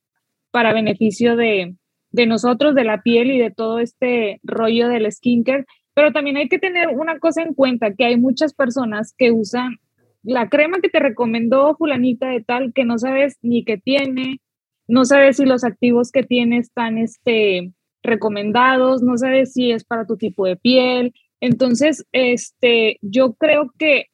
[0.50, 1.74] para beneficio de,
[2.10, 5.64] de nosotros, de la piel y de todo este rollo del skincare.
[5.94, 9.78] Pero también hay que tener una cosa en cuenta, que hay muchas personas que usan
[10.24, 14.40] la crema que te recomendó fulanita de tal que no sabes ni qué tiene,
[14.88, 20.06] no sabes si los activos que tiene están este, recomendados, no sabes si es para
[20.06, 21.14] tu tipo de piel.
[21.40, 24.06] Entonces, este, yo creo que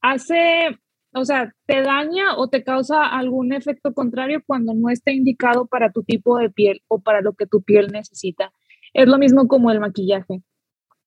[0.00, 0.78] hace,
[1.12, 5.92] o sea, te daña o te causa algún efecto contrario cuando no está indicado para
[5.92, 8.52] tu tipo de piel o para lo que tu piel necesita.
[8.94, 10.42] Es lo mismo como el maquillaje.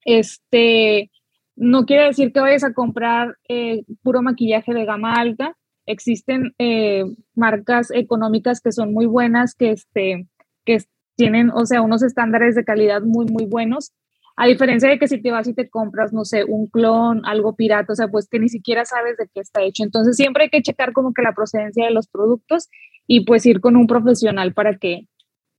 [0.06, 1.10] Este,
[1.56, 5.56] no quiere decir que vayas a comprar eh, puro maquillaje de gama alta.
[5.86, 7.04] Existen eh,
[7.36, 10.28] marcas económicas que son muy buenas, que, este,
[10.66, 10.80] que
[11.16, 13.92] tienen, o sea, unos estándares de calidad muy, muy buenos.
[14.36, 17.56] A diferencia de que si te vas y te compras, no sé, un clon, algo
[17.56, 19.84] pirata, o sea, pues que ni siquiera sabes de qué está hecho.
[19.84, 22.70] Entonces siempre hay que checar como que la procedencia de los productos
[23.06, 25.08] y pues ir con un profesional para que,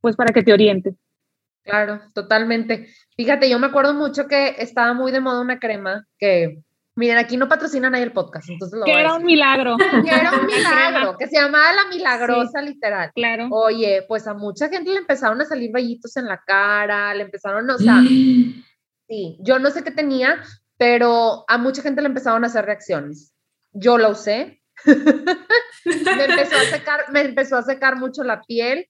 [0.00, 0.96] pues para que te oriente.
[1.64, 2.88] Claro, totalmente.
[3.16, 6.62] Fíjate, yo me acuerdo mucho que estaba muy de moda una crema que,
[6.94, 9.76] miren, aquí no patrocinan ahí el podcast, entonces lo Que era un milagro.
[10.04, 13.12] Que era un milagro, que se llamaba La Milagrosa, literal.
[13.14, 13.48] Claro.
[13.50, 17.68] Oye, pues a mucha gente le empezaron a salir vellitos en la cara, le empezaron,
[17.70, 18.00] o sea,
[19.08, 20.42] sí, yo no sé qué tenía,
[20.76, 23.32] pero a mucha gente le empezaron a hacer reacciones.
[23.72, 24.60] Yo la usé.
[24.84, 28.88] me empezó a secar, me empezó a secar mucho la piel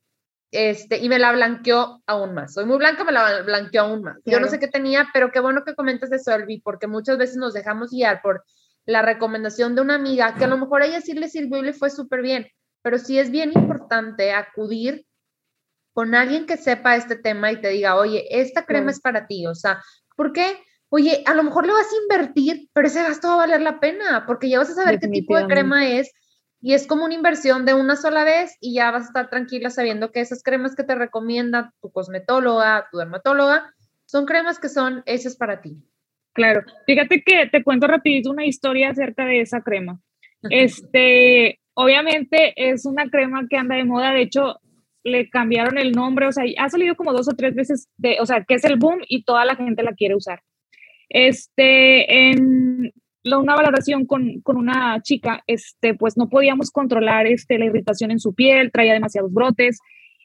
[0.54, 2.54] este, y me la blanqueó aún más.
[2.54, 4.16] Soy muy blanca, me la blanqueó aún más.
[4.24, 7.36] Yo no sé qué tenía, pero qué bueno que comentes eso, Elvi, porque muchas veces
[7.36, 8.44] nos dejamos guiar por
[8.86, 11.62] la recomendación de una amiga, que a lo mejor a ella sí le sirvió y
[11.62, 12.46] le fue súper bien,
[12.82, 15.06] pero sí es bien importante acudir
[15.92, 19.46] con alguien que sepa este tema y te diga, oye, esta crema es para ti,
[19.46, 19.80] o sea,
[20.16, 20.58] ¿por qué?
[20.90, 23.80] Oye, a lo mejor le vas a invertir, pero ese gasto va a valer la
[23.80, 26.12] pena, porque ya vas a saber qué tipo de crema es,
[26.64, 29.68] y es como una inversión de una sola vez y ya vas a estar tranquila
[29.68, 33.74] sabiendo que esas cremas que te recomienda tu cosmetóloga, tu dermatóloga,
[34.06, 35.76] son cremas que son hechas para ti.
[36.32, 40.00] Claro, fíjate que te cuento rapidito una historia acerca de esa crema.
[40.48, 44.58] Este, obviamente es una crema que anda de moda, de hecho
[45.02, 48.24] le cambiaron el nombre, o sea, ha salido como dos o tres veces, de, o
[48.24, 50.40] sea, que es el boom y toda la gente la quiere usar.
[51.10, 57.66] Este, en, una valoración con, con, una chica, este, pues no podíamos controlar este, la
[57.66, 59.78] irritación en su piel, traía demasiados brotes,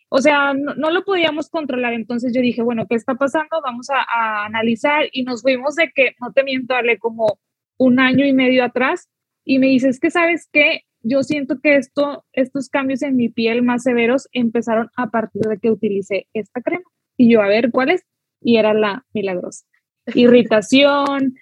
[0.09, 1.93] o sea, no, lo podíamos controlar.
[1.93, 3.61] Entonces yo dije, bueno, ¿qué está pasando?
[3.63, 7.39] Vamos a, analizar y nos fuimos de que, no te miento, darle como
[7.77, 9.07] un año y medio atrás
[9.45, 13.29] y me dice, es que sabes que yo siento que esto, estos cambios en mi
[13.29, 16.83] piel más severos empezaron a partir de que utilicé esta crema.
[17.15, 18.03] Y yo, a ver, ¿cuál es?
[18.41, 19.65] Y era la milagrosa.
[20.15, 21.35] Irritación,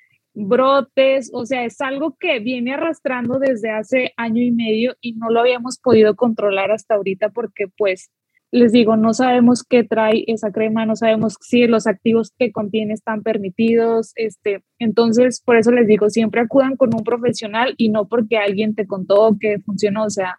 [0.45, 5.32] brotes, o sea, es algo que viene arrastrando desde hace año y medio y no
[5.32, 8.12] lo habíamos podido controlar hasta ahorita porque pues
[8.52, 12.93] les digo, no sabemos qué trae esa crema, no sabemos si los activos que contiene
[12.93, 18.08] están permitidos, este, entonces por eso les digo, siempre acudan con un profesional y no
[18.08, 20.38] porque alguien te contó que funcionó, o sea,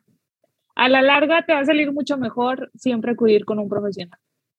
[0.76, 4.18] a la larga te va a salir mucho mejor siempre acudir con un profesional.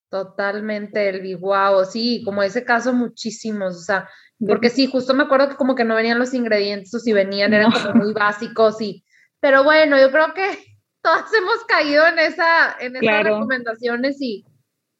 [0.09, 5.49] Totalmente, el wow, sí, como ese caso muchísimos, o sea, porque sí, justo me acuerdo
[5.49, 9.03] que como que no venían los ingredientes o si venían eran como muy básicos y,
[9.39, 10.47] pero bueno, yo creo que
[11.03, 14.45] todas hemos caído en, esa, en esas recomendaciones y,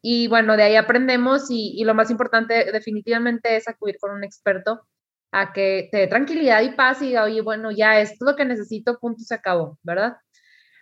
[0.02, 4.88] y bueno, de ahí aprendemos y, lo más importante definitivamente es acudir con un experto
[5.32, 8.36] a que te dé tranquilidad y paz y diga, oye, bueno, ya esto es lo
[8.36, 10.18] que necesito, punto, se acabó, ¿verdad?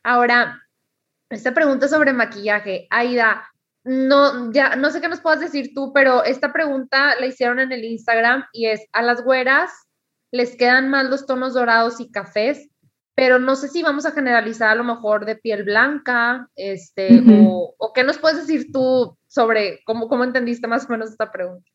[0.04, 0.62] Ahora,
[1.30, 3.50] esta pregunta sobre maquillaje, Aida,
[3.88, 7.72] no, ya, no sé qué nos puedas decir tú, pero esta pregunta la hicieron en
[7.72, 9.72] el Instagram y es, a las güeras
[10.32, 12.70] les quedan más los tonos dorados y cafés,
[13.16, 17.94] pero no sé si vamos a generalizar a lo mejor de piel blanca, este, o,
[17.96, 21.66] qué nos puedes decir tú sobre cómo, cómo entendiste más o menos esta pregunta.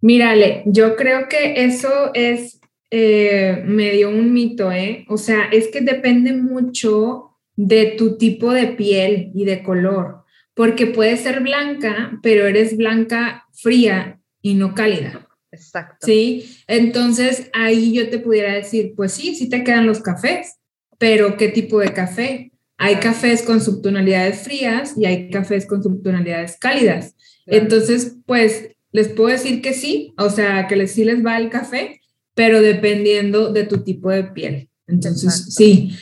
[0.00, 5.04] Mírale, yo creo que eso es eh, medio un mito, ¿eh?
[5.08, 10.23] O sea, es que depende mucho de tu tipo de piel y de color,
[10.54, 15.28] porque puede ser blanca, pero eres blanca fría y no cálida.
[15.50, 16.06] Exacto.
[16.06, 20.56] Sí, entonces ahí yo te pudiera decir, pues sí, sí te quedan los cafés,
[20.98, 22.52] pero ¿qué tipo de café?
[22.76, 27.14] Hay cafés con subtonalidades frías y hay cafés con subtonalidades cálidas.
[27.46, 31.50] Entonces, pues les puedo decir que sí, o sea, que les, sí les va el
[31.50, 32.00] café,
[32.34, 34.70] pero dependiendo de tu tipo de piel.
[34.86, 35.92] Entonces, sí,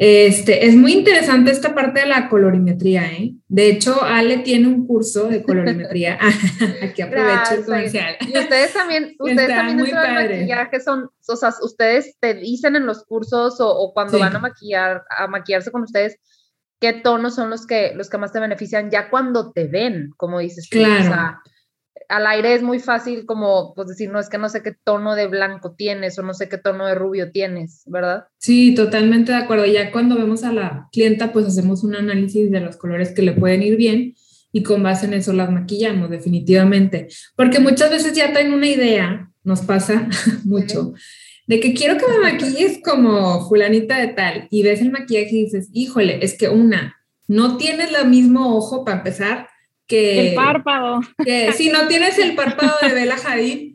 [0.00, 3.34] este, es muy interesante esta parte de la colorimetría, ¿eh?
[3.48, 6.18] De hecho, Ale tiene un curso de colorimetría.
[6.82, 8.16] Aquí aprovecho el comercial.
[8.20, 12.86] Y ustedes también, ustedes también dentro del maquillaje son, o sea, ustedes te dicen en
[12.86, 16.16] los cursos o, cuando van a maquillar, a maquillarse con ustedes,
[16.80, 20.38] qué tonos son los que, los que más te benefician ya cuando te ven, como
[20.38, 20.68] dices.
[20.70, 21.40] Claro
[22.08, 25.14] al aire es muy fácil como pues decir, no, es que no sé qué tono
[25.14, 28.24] de blanco tienes o no sé qué tono de rubio tienes, ¿verdad?
[28.38, 29.66] Sí, totalmente de acuerdo.
[29.66, 33.32] Ya cuando vemos a la clienta, pues hacemos un análisis de los colores que le
[33.32, 34.14] pueden ir bien
[34.52, 37.08] y con base en eso las maquillamos definitivamente.
[37.36, 40.08] Porque muchas veces ya tienen una idea, nos pasa
[40.44, 40.94] mucho,
[41.46, 45.44] de que quiero que me maquilles como fulanita de tal y ves el maquillaje y
[45.44, 49.48] dices, híjole, es que una, no tienes el mismo ojo para empezar
[49.88, 50.28] que...
[50.28, 51.00] El párpado.
[51.24, 53.74] Que si no tienes el párpado de Bella Hadid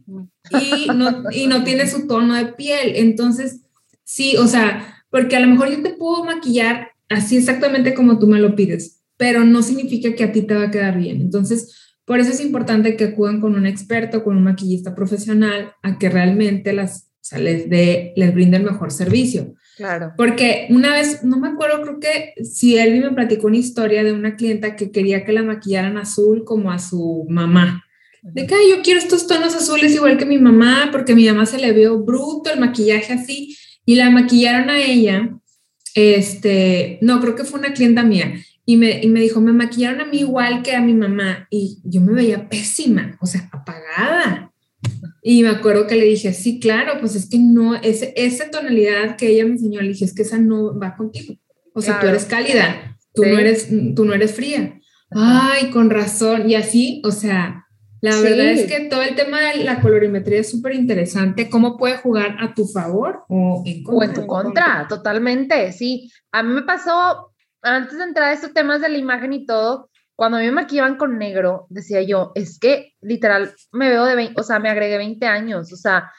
[0.62, 3.62] y no, y no tienes su tono de piel, entonces
[4.04, 8.28] sí, o sea, porque a lo mejor yo te puedo maquillar así exactamente como tú
[8.28, 11.22] me lo pides, pero no significa que a ti te va a quedar bien.
[11.22, 15.98] Entonces, por eso es importante que acudan con un experto, con un maquillista profesional, a
[15.98, 19.56] que realmente las, o les, de, les brinde el mejor servicio.
[19.76, 20.14] Claro.
[20.18, 24.14] Porque una vez, no me acuerdo, creo que si él me platicó una historia de
[24.14, 27.84] una clienta que quería que la maquillaran azul como a su mamá.
[28.22, 31.46] De que yo quiero estos tonos azules igual que mi mamá, porque a mi mamá
[31.46, 35.30] se le vio bruto el maquillaje así, y la maquillaron a ella.
[35.96, 38.34] Este, no, creo que fue una clienta mía.
[38.66, 41.48] Y me, y me dijo, me maquillaron a mí igual que a mi mamá.
[41.50, 44.53] Y yo me veía pésima, o sea, apagada.
[45.22, 49.16] Y me acuerdo que le dije, sí, claro, pues es que no, ese, esa tonalidad
[49.16, 51.36] que ella me enseñó, le dije, es que esa no va contigo.
[51.74, 54.80] O sea, tú eres cálida, tú, no eres, tú no eres fría.
[55.12, 56.50] Ay, con razón.
[56.50, 57.66] Y así, o sea,
[58.02, 61.50] la verdad es que todo el tema de la colorimetría es súper interesante.
[61.50, 63.98] ¿Cómo puede jugar a tu favor o en contra?
[63.98, 66.12] O en tu contra, totalmente, sí.
[66.32, 69.90] A mí me pasó, antes de entrar a estos temas de la imagen y todo,
[70.16, 74.16] cuando a mí me maquillaban con negro, decía yo, es que literal me veo de
[74.16, 76.12] 20, o sea, me agregué 20 años, o sea,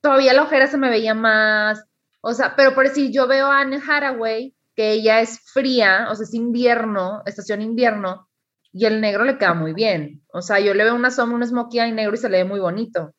[0.00, 1.84] todavía la ojera se me veía más,
[2.20, 6.14] o sea, pero por decir, yo veo a Anne Haraway, que ella es fría, o
[6.14, 8.28] sea, es invierno, estación invierno,
[8.72, 10.22] y el negro le queda muy bien.
[10.32, 12.44] O sea, yo le veo una sombra, un smokey eye negro y se le ve
[12.44, 13.14] muy bonito.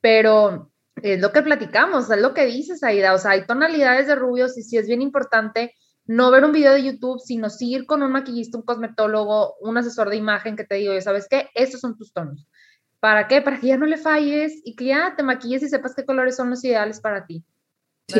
[0.00, 3.14] Pero es lo que platicamos, es lo que dices, Aida.
[3.14, 5.74] O sea, hay tonalidades de rubios y sí es bien importante
[6.08, 9.76] no ver un video de YouTube, sino sí ir con un maquillista, un cosmetólogo, un
[9.76, 11.48] asesor de imagen que te diga, ¿sabes qué?
[11.54, 12.48] Estos son tus tonos.
[12.98, 13.42] ¿Para qué?
[13.42, 16.34] Para que ya no le falles y que ya te maquilles y sepas qué colores
[16.34, 17.44] son los ideales para ti.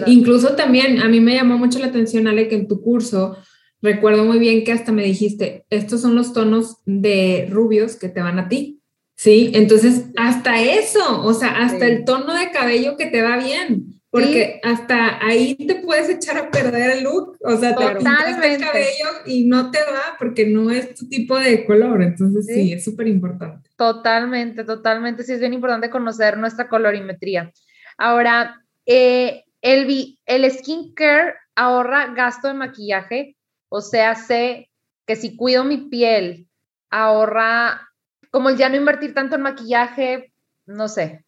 [0.07, 3.39] incluso también a mí me llamó mucho la atención, Ale, que en tu curso
[3.81, 8.21] recuerdo muy bien que hasta me dijiste, estos son los tonos de rubios que te
[8.21, 8.83] van a ti.
[9.17, 13.98] Sí, entonces hasta eso, o sea, hasta el tono de cabello que te va bien.
[14.11, 18.61] Porque hasta ahí te puedes echar a perder el look, o sea, te pintaste el
[18.61, 22.85] cabello y no te va porque no es tu tipo de color, entonces sí, es
[22.85, 23.69] súper importante.
[23.77, 27.53] Totalmente, totalmente, sí es bien importante conocer nuestra colorimetría.
[27.99, 33.37] Ahora, eh, el, el skincare ahorra gasto de maquillaje,
[33.69, 34.71] o sea, sé
[35.07, 36.49] que si cuido mi piel,
[36.91, 37.89] ahorra,
[38.31, 40.33] como el ya no invertir tanto en maquillaje,
[40.67, 41.25] no sé,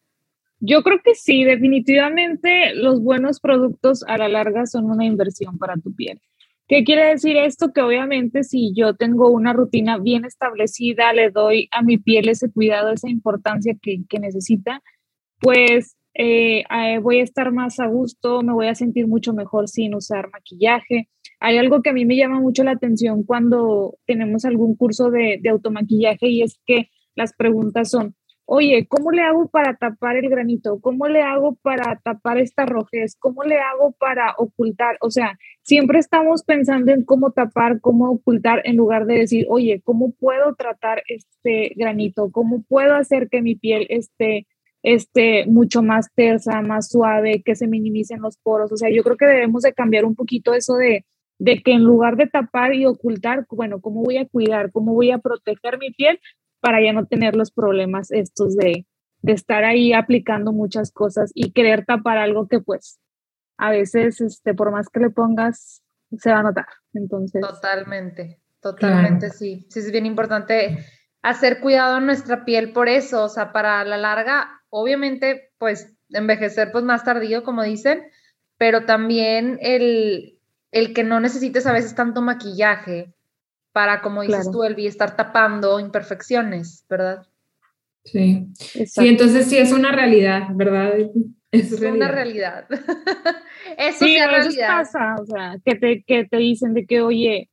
[0.61, 5.75] yo creo que sí, definitivamente los buenos productos a la larga son una inversión para
[5.75, 6.21] tu piel.
[6.67, 7.73] ¿Qué quiere decir esto?
[7.73, 12.49] Que obviamente si yo tengo una rutina bien establecida, le doy a mi piel ese
[12.51, 14.81] cuidado, esa importancia que, necesita,
[15.39, 19.67] pues eh, eh, voy a estar más a gusto, me voy a sentir mucho mejor
[19.67, 21.09] sin usar maquillaje.
[21.39, 25.39] Hay algo que a mí me llama mucho la atención cuando tenemos algún curso de,
[25.41, 28.15] de automaquillaje y es que las preguntas son,
[28.53, 30.81] oye, ¿cómo le hago para tapar el granito?
[30.81, 33.15] ¿Cómo le hago para tapar esta rojez?
[33.17, 34.97] ¿Cómo le hago para ocultar?
[34.99, 39.81] O sea, siempre estamos pensando en cómo tapar, cómo ocultar, en lugar de decir, oye,
[39.85, 42.29] ¿cómo puedo tratar este granito?
[42.29, 44.47] ¿Cómo puedo hacer que mi piel esté,
[44.83, 48.69] esté mucho más tersa, más suave, que se minimicen los poros?
[48.73, 51.05] O sea, yo creo que debemos de cambiar un poquito eso de
[51.39, 54.71] de que en lugar de tapar y ocultar, bueno, ¿cómo voy a cuidar?
[54.71, 56.19] ¿Cómo voy a proteger mi piel?
[56.61, 58.85] Para ya no tener los problemas estos de,
[59.21, 62.99] de estar ahí aplicando muchas cosas y querer tapar algo que pues
[63.57, 65.83] a veces, este, por más que le pongas,
[66.17, 66.67] se va a notar.
[66.93, 67.41] Entonces.
[67.41, 69.67] Totalmente, totalmente, sí.
[69.69, 70.83] Sí, es bien importante
[71.21, 76.71] hacer cuidado en nuestra piel por eso, o sea, para la larga, obviamente, pues envejecer
[76.71, 78.03] pues más tardío, como dicen,
[78.57, 80.39] pero también el,
[80.71, 83.13] el que no necesites a veces tanto maquillaje,
[83.71, 87.25] para, como dices tú, Elvi, estar tapando imperfecciones, ¿verdad?
[88.03, 88.47] Sí.
[88.55, 90.93] Sí, entonces sí es una realidad, ¿verdad?
[91.51, 92.65] Es, una realidad.
[93.77, 97.49] Eso sí, a veces pasa, o sea, que te, que te dicen de que, oye,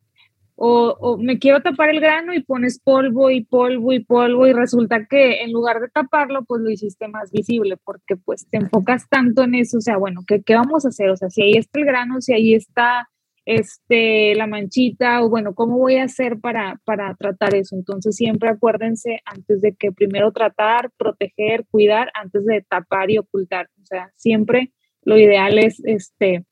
[0.55, 4.53] o, o, me quiero tapar el grano y pones polvo y polvo y polvo y
[4.53, 9.09] resulta que en lugar de taparlo, pues lo hiciste más visible porque pues te enfocas
[9.09, 11.11] tanto en eso, o sea, bueno, ¿qué, qué vamos a hacer?
[11.11, 13.09] O sea, si ahí está el grano, si ahí está
[13.49, 17.77] este, la manchita o bueno, ¿cómo voy a hacer para, para tratar eso?
[17.77, 23.71] Entonces siempre acuérdense antes de que primero tratar, proteger, cuidar, antes de tapar y ocultar.
[23.81, 26.45] O sea, siempre lo ideal es, este,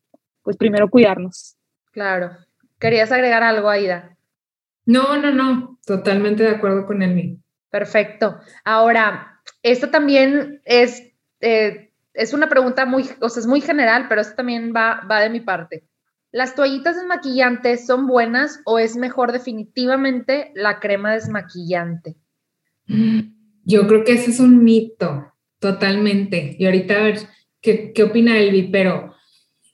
[0.42, 1.58] pues primero cuidarnos.
[1.92, 2.30] Claro.
[2.80, 4.16] ¿Querías agregar algo, Aida?
[4.86, 7.38] No, no, no, totalmente de acuerdo con el
[7.68, 8.40] Perfecto.
[8.64, 14.22] Ahora, esto también es, eh, es una pregunta muy, o sea, es muy general, pero
[14.22, 15.84] esto también va, va de mi parte.
[16.36, 22.16] ¿Las toallitas desmaquillantes son buenas o es mejor definitivamente la crema desmaquillante?
[23.64, 26.54] Yo creo que ese es un mito, totalmente.
[26.58, 27.20] Y ahorita a ver
[27.62, 29.14] qué, qué opina Elvi, pero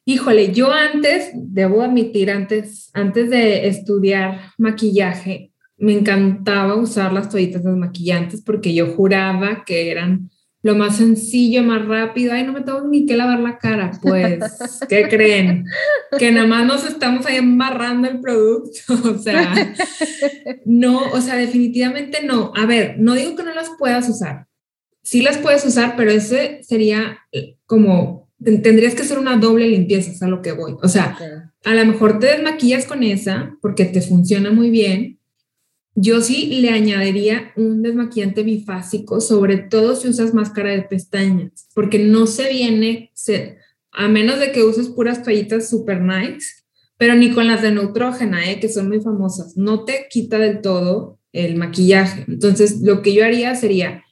[0.04, 7.64] híjole, yo antes, debo admitir, antes, antes de estudiar maquillaje, me encantaba usar las toallitas
[7.64, 10.30] desmaquillantes porque yo juraba que eran
[10.62, 12.32] lo más sencillo, más rápido.
[12.32, 13.90] Ay, no me tengo ni que lavar la cara.
[14.00, 14.38] Pues,
[14.88, 15.66] ¿qué creen?
[16.18, 18.70] Que nada más nos estamos ahí embarrando el producto.
[19.12, 19.74] O sea,
[20.64, 22.52] no, o sea, definitivamente no.
[22.56, 24.46] A ver, no digo que no las puedas usar.
[25.02, 27.18] Sí las puedes usar, pero ese sería
[27.66, 30.76] como, tendrías que hacer una doble limpieza, es a lo que voy.
[30.82, 31.18] O sea,
[31.64, 35.18] a lo mejor te desmaquillas con esa porque te funciona muy bien,
[35.94, 41.98] yo sí le añadiría un desmaquillante bifásico, sobre todo si usas máscara de pestañas, porque
[41.98, 43.12] no se viene,
[43.92, 46.46] a menos de que uses puras toallitas super nice,
[46.96, 50.60] pero ni con las de neutrógena, eh, que son muy famosas, no te quita del
[50.60, 52.24] todo el maquillaje.
[52.28, 54.02] Entonces, lo que yo haría sería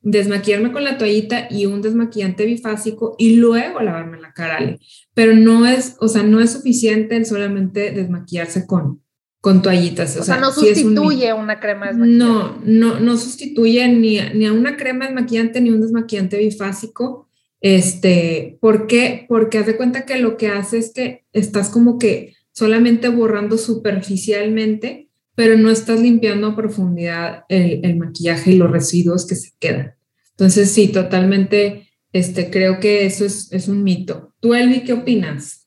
[0.00, 4.76] desmaquillarme con la toallita y un desmaquillante bifásico y luego lavarme la cara,
[5.14, 9.02] pero no es, o sea, no es suficiente solamente desmaquillarse con,
[9.40, 10.16] con toallitas.
[10.16, 12.24] O, sea, no sustituye una crema desmaquillante.
[12.24, 17.28] No, no, no sustituye ni, ni a una crema desmaquillante ni un desmaquillante bifásico.
[17.60, 19.26] Este, ¿por qué?
[19.28, 23.58] Porque haz de cuenta que lo que hace es que estás como que solamente borrando
[23.58, 29.50] superficialmente, pero no estás limpiando a profundidad el, el maquillaje y los residuos que se
[29.60, 29.94] quedan.
[30.30, 34.34] Entonces, sí, totalmente, este, creo que eso es, es un mito.
[34.40, 35.57] ¿Tú, Elvi, qué opinas?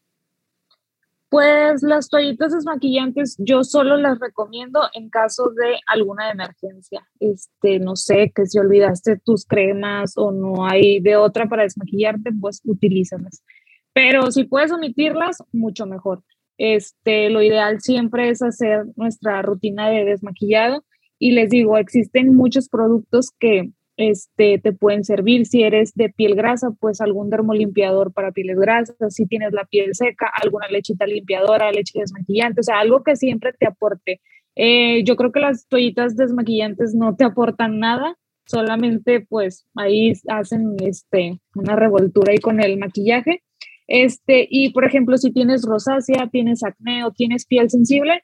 [1.32, 7.08] Pues las toallitas desmaquillantes yo solo las recomiendo en caso de alguna emergencia.
[7.22, 12.32] Este, no sé, que si olvidaste tus cremas o no hay de otra para desmaquillarte,
[12.38, 13.46] pues utilízalas.
[13.94, 16.22] Pero si puedes omitirlas, mucho mejor.
[16.58, 20.84] Este, lo ideal siempre es hacer nuestra rutina de desmaquillado
[21.18, 25.46] y les digo, existen muchos productos que este, te pueden servir.
[25.46, 28.96] Si eres de piel grasa, pues algún dermolimpiador para pieles grasas.
[29.14, 33.54] Si tienes la piel seca, alguna lechita limpiadora, leche desmaquillante, o sea, algo que siempre
[33.54, 34.22] te aporte.
[34.56, 40.76] Eh, yo creo que las toallitas desmaquillantes no te aportan nada, solamente pues ahí hacen
[40.82, 43.44] este, una revoltura ahí con el maquillaje.
[43.88, 48.24] Este, y por ejemplo, si tienes rosácea, tienes acné o tienes piel sensible,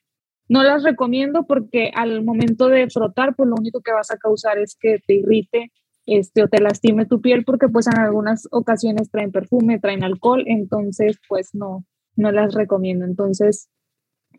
[0.49, 4.57] no las recomiendo porque al momento de frotar, pues lo único que vas a causar
[4.57, 5.71] es que te irrite
[6.05, 10.43] este, o te lastime tu piel porque pues en algunas ocasiones traen perfume, traen alcohol,
[10.47, 11.85] entonces pues no,
[12.15, 13.05] no las recomiendo.
[13.05, 13.69] Entonces,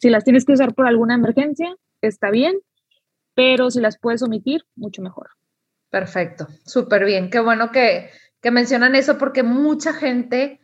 [0.00, 2.58] si las tienes que usar por alguna emergencia, está bien,
[3.34, 5.28] pero si las puedes omitir, mucho mejor.
[5.90, 7.30] Perfecto, súper bien.
[7.30, 10.60] Qué bueno que, que mencionan eso porque mucha gente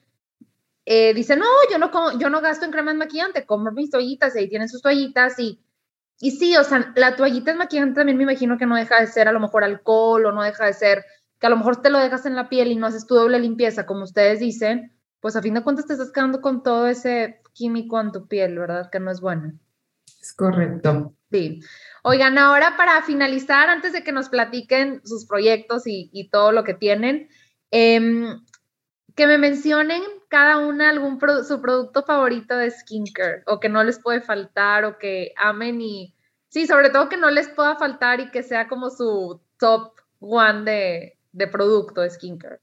[0.87, 4.41] eh, dice, no, yo no, yo no gasto en crema maquillante, como mis toallitas y
[4.41, 5.61] ahí tienen sus toallitas y,
[6.21, 9.29] y sí, o sea, la toallita maquillante también me imagino que no deja de ser
[9.29, 11.05] a lo mejor alcohol o no deja de ser
[11.39, 13.39] que a lo mejor te lo dejas en la piel y no haces tu doble
[13.39, 17.41] limpieza, como ustedes dicen, pues a fin de cuentas te estás quedando con todo ese
[17.55, 18.91] químico en tu piel, ¿verdad?
[18.91, 19.53] Que no es bueno.
[20.21, 21.15] Es correcto.
[21.31, 21.61] Sí.
[22.03, 26.63] Oigan, ahora para finalizar, antes de que nos platiquen sus proyectos y, y todo lo
[26.63, 27.29] que tienen,
[27.71, 28.37] eh,
[29.15, 33.99] que me mencionen cada una algún su producto favorito de skincare o que no les
[33.99, 36.15] puede faltar o que amen y
[36.49, 40.65] sí, sobre todo que no les pueda faltar y que sea como su top one
[40.71, 42.59] de, de producto de skincare.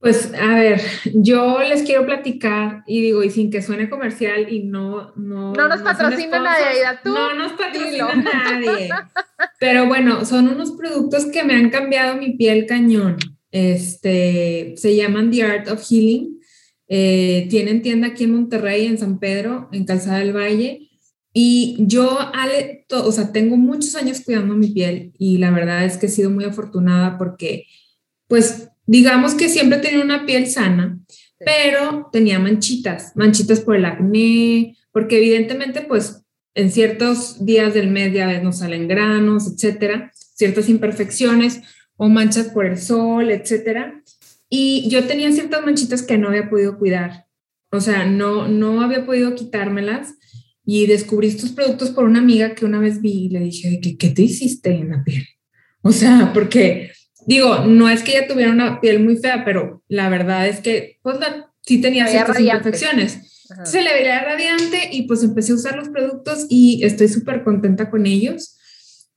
[0.00, 0.80] Pues a ver,
[1.12, 5.12] yo les quiero platicar y digo, y sin que suene comercial y no...
[5.14, 7.12] No, no nos patrocina nadie, tú.
[7.12, 8.88] No nos patrocina nadie.
[9.60, 13.18] Pero bueno, son unos productos que me han cambiado mi piel cañón.
[13.50, 16.40] Este, se llaman The Art of Healing.
[16.88, 20.90] Eh, tienen tienda aquí en Monterrey, en San Pedro, en Calzada del Valle.
[21.32, 25.96] Y yo, Ale, o sea, tengo muchos años cuidando mi piel y la verdad es
[25.96, 27.66] que he sido muy afortunada porque,
[28.26, 30.98] pues, digamos que siempre tenía una piel sana,
[31.38, 36.24] pero tenía manchitas, manchitas por el acné, porque evidentemente, pues,
[36.54, 41.60] en ciertos días del mes ya nos salen granos, etcétera, ciertas imperfecciones
[42.02, 44.02] o manchas por el sol, etcétera.
[44.48, 47.26] Y yo tenía ciertas manchitas que no había podido cuidar.
[47.70, 50.14] O sea, no, no había podido quitármelas.
[50.64, 53.98] Y descubrí estos productos por una amiga que una vez vi y le dije, ¿qué,
[53.98, 55.26] qué te hiciste en la piel?
[55.82, 56.90] O sea, porque
[57.26, 60.98] digo, no es que ella tuviera una piel muy fea, pero la verdad es que
[61.02, 61.16] pues
[61.62, 63.46] sí tenía ciertas imperfecciones.
[63.64, 67.90] Se le veía radiante y pues empecé a usar los productos y estoy súper contenta
[67.90, 68.58] con ellos.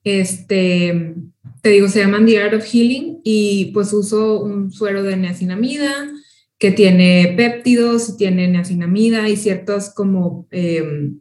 [0.03, 1.15] Este,
[1.61, 6.11] te digo, se llaman The Art of Healing y pues uso un suero de niacinamida
[6.57, 11.19] que tiene péptidos, tiene niacinamida y ciertos como, em,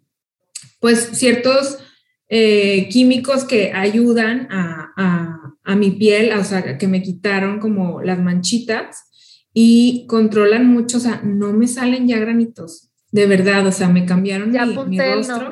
[0.80, 1.78] pues ciertos
[2.28, 8.02] eh, químicos que ayudan a, a, a, mi piel, o sea, que me quitaron como
[8.02, 9.04] las manchitas
[9.52, 12.91] y controlan mucho, o sea, no me salen ya granitos.
[13.12, 15.50] De verdad, o sea, me cambiaron mi, rostro.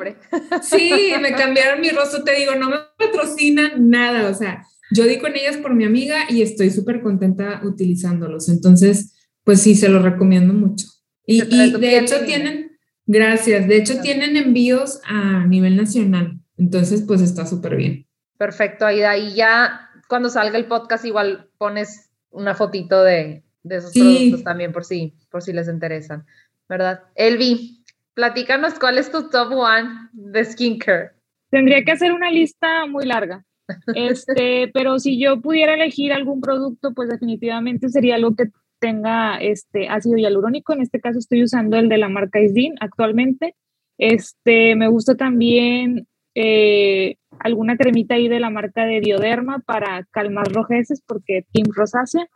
[0.63, 5.19] Sí, me cambiaron mi rostro, te digo, no me patrocinan nada, o sea, yo di
[5.19, 8.49] con ellas por mi amiga y estoy súper contenta utilizándolos.
[8.49, 10.87] Entonces, pues sí, se los recomiendo mucho.
[11.25, 16.39] Y, de hecho tienen, gracias, de hecho tienen envíos a nivel nacional.
[16.57, 18.07] Entonces, pues está súper bien.
[18.37, 19.17] Perfecto, Aida.
[19.17, 24.71] Y ya cuando salga el podcast, igual pones una fotito de, de esos productos también
[24.71, 26.25] por si, por si les interesan,
[26.71, 27.01] ¿verdad?
[27.15, 31.11] Elvi, platícanos cuál es tu top one de skincare.
[31.49, 33.43] Tendría que hacer una lista muy larga.
[33.95, 38.45] Este, pero si yo pudiera elegir algún producto, pues definitivamente sería algo que
[38.79, 40.73] tenga este ácido hialurónico.
[40.73, 43.55] En este caso estoy usando el de la marca Isdin actualmente.
[43.97, 50.47] Este, me gusta también eh, alguna cremita ahí de la marca de Bioderma para calmar
[50.51, 52.27] rojeces porque Team Rosácea.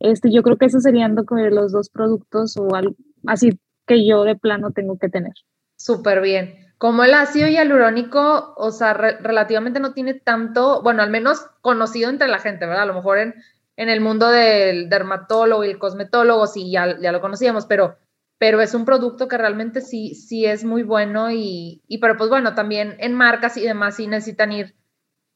[0.00, 3.50] Este, yo creo que esos serían los dos productos o algo así
[3.96, 5.32] yo de plano tengo que tener.
[5.76, 6.72] Súper bien.
[6.78, 12.28] Como el ácido hialurónico, o sea, relativamente no tiene tanto, bueno, al menos conocido entre
[12.28, 12.82] la gente, ¿verdad?
[12.82, 13.34] A lo mejor en,
[13.76, 17.96] en el mundo del dermatólogo y el cosmetólogo sí ya, ya lo conocíamos, pero,
[18.38, 22.30] pero es un producto que realmente sí, sí es muy bueno y, y, pero pues
[22.30, 24.74] bueno, también en marcas y demás sí necesitan ir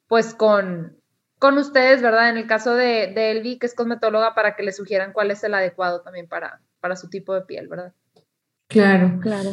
[0.09, 1.01] pues con,
[1.39, 2.31] con ustedes, ¿verdad?
[2.31, 5.43] En el caso de, de Elvi, que es cosmetóloga, para que le sugieran cuál es
[5.45, 7.93] el adecuado también para, para su tipo de piel, ¿verdad?
[8.69, 9.53] Claro, claro.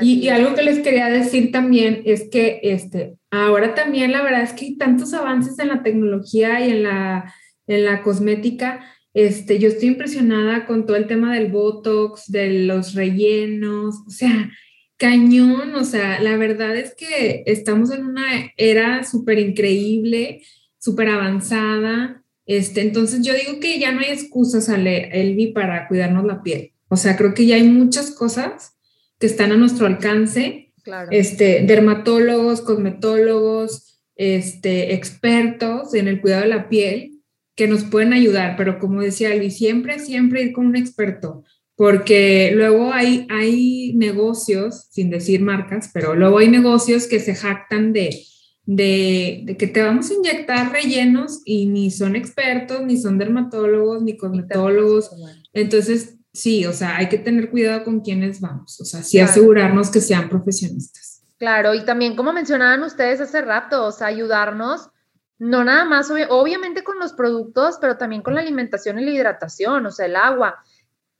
[0.00, 4.52] Y, algo que les quería decir también es que este, ahora también la verdad es
[4.52, 7.34] que hay tantos avances en la tecnología y en la,
[7.66, 8.84] en la cosmética.
[9.14, 14.50] Este, yo estoy impresionada con todo el tema del Botox, de los rellenos, o sea,
[14.96, 20.42] cañón, o sea, la verdad es que estamos en una era súper increíble,
[20.78, 22.22] súper avanzada.
[22.46, 26.72] Este, entonces yo digo que ya no hay excusas, Ale, Elvi, para cuidarnos la piel.
[26.88, 28.76] O sea, creo que ya hay muchas cosas
[29.18, 30.72] que están a nuestro alcance.
[30.82, 31.08] Claro.
[31.10, 37.18] Este, dermatólogos, cosmetólogos, este, expertos en el cuidado de la piel
[37.54, 41.42] que nos pueden ayudar, pero como decía Elvi, siempre, siempre ir con un experto,
[41.74, 47.92] porque luego hay, hay negocios, sin decir marcas, pero luego hay negocios que se jactan
[47.92, 48.16] de,
[48.64, 54.16] de, que te vamos a inyectar rellenos y ni son expertos, ni son dermatólogos, ni
[54.16, 55.10] cosmetólogos.
[55.52, 59.90] Entonces, sí, o sea, hay que tener cuidado con quienes vamos, o sea, sí asegurarnos
[59.90, 61.22] que sean profesionistas.
[61.38, 64.90] Claro, y también como mencionaban ustedes hace rato, o sea, ayudarnos,
[65.38, 69.86] no nada más, obviamente con los productos, pero también con la alimentación y la hidratación,
[69.86, 70.62] o sea, el agua.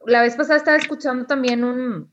[0.07, 2.11] La vez pasada estaba escuchando también un,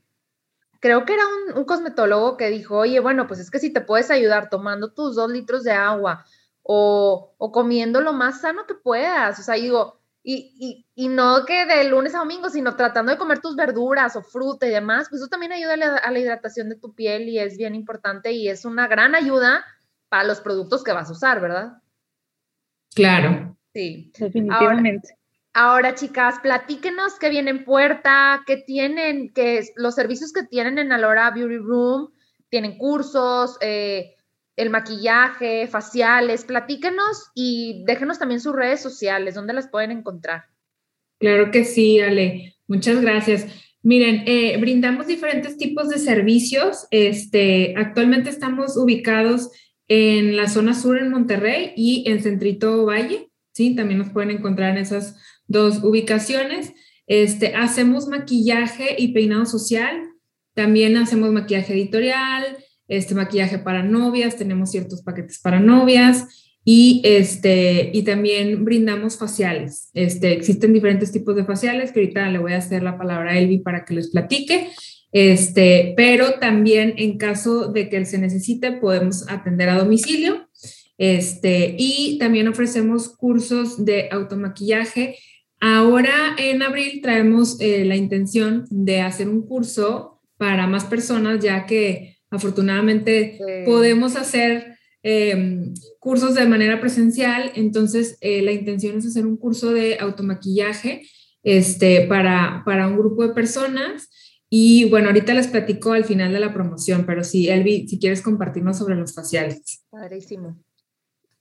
[0.86, 1.24] creo que era
[1.56, 5.16] un, cosmetólogo que dijo, oye, bueno, pues es que si te puedes ayudar tomando tus
[5.16, 6.26] dos litros de agua
[6.62, 11.84] o, comiendo lo más sano que puedas, o sea, digo, y, y, no que de
[11.84, 15.30] lunes a domingo, sino tratando de comer tus verduras o fruta y demás, pues eso
[15.30, 18.50] también ayuda a la, a la hidratación de tu piel y es bien importante y
[18.50, 19.64] es una gran ayuda
[20.10, 21.74] para los productos que vas a usar, ¿verdad?
[22.96, 23.56] Claro.
[23.72, 25.16] Sí, definitivamente.
[25.54, 30.80] Ahora, chicas, platíquenos qué viene en puerta, qué tienen, qué es, los servicios que tienen
[30.80, 32.12] en Alora Beauty Room,
[32.50, 34.15] tienen cursos, eh,
[34.56, 40.46] el maquillaje, faciales, platíquenos y déjenos también sus redes sociales, dónde las pueden encontrar.
[41.20, 43.48] Claro que sí, Ale, muchas gracias.
[43.82, 46.88] Miren, eh, brindamos diferentes tipos de servicios.
[46.92, 49.52] Este, actualmente estamos ubicados
[49.88, 53.30] en la zona sur en Monterrey y en Centrito Valle.
[53.54, 55.16] Sí, también nos pueden encontrar en esas
[55.48, 56.74] dos ubicaciones.
[57.08, 60.02] Este, hacemos maquillaje y peinado social,
[60.56, 62.58] también hacemos maquillaje editorial,
[62.88, 69.90] este, maquillaje para novias, tenemos ciertos paquetes para novias y, este, y también brindamos faciales.
[69.94, 73.38] Este, existen diferentes tipos de faciales que ahorita le voy a hacer la palabra a
[73.38, 74.70] Elvi para que les platique.
[75.12, 80.48] Este, pero también en caso de que se necesite, podemos atender a domicilio.
[80.98, 85.18] Este, y también ofrecemos cursos de automaquillaje
[85.68, 91.66] Ahora en abril traemos eh, la intención de hacer un curso para más personas, ya
[91.66, 97.52] que afortunadamente podemos hacer em, cursos de manera presencial.
[97.56, 101.04] Entonces, eh, la intención es hacer un curso de automaquillaje
[101.44, 104.10] este, para, para un grupo de personas.
[104.50, 108.22] Y bueno, ahorita les platico al final de la promoción, pero sí, Elvi, si quieres
[108.22, 109.86] compartirnos sobre los faciales.
[109.90, 110.58] Padrísimo.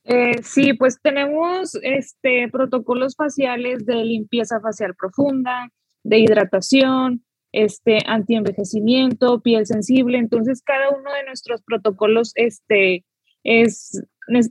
[0.03, 5.69] Eh, sí, pues tenemos este, protocolos faciales de limpieza facial profunda,
[6.03, 7.24] de hidratación,
[7.55, 10.17] este, antienvejecimiento, piel sensible.
[10.17, 13.05] Entonces, cada uno de nuestros protocolos este,
[13.43, 14.03] es,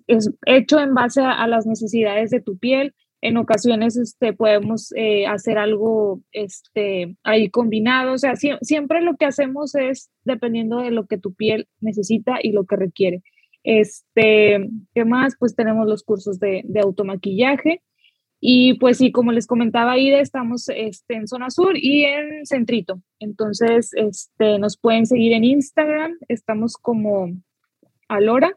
[0.07, 2.95] es hecho en base a, las necesidades de tu piel.
[3.21, 8.15] En ocasiones este, podemos eh, hacer algo este, ahí combinado.
[8.15, 12.53] O sea, siempre lo que hacemos es dependiendo de lo que tu piel necesita y
[12.53, 13.23] lo que requiere.
[13.65, 15.37] Este, ¿qué más?
[15.39, 17.83] Pues tenemos los cursos de, de automaquillaje.
[18.47, 23.01] Y pues sí, como les comentaba Ida, estamos este, en Zona Sur y en Centrito.
[23.19, 26.19] Entonces, este, nos pueden seguir en Instagram.
[26.29, 27.33] Estamos como
[28.07, 28.55] Alora.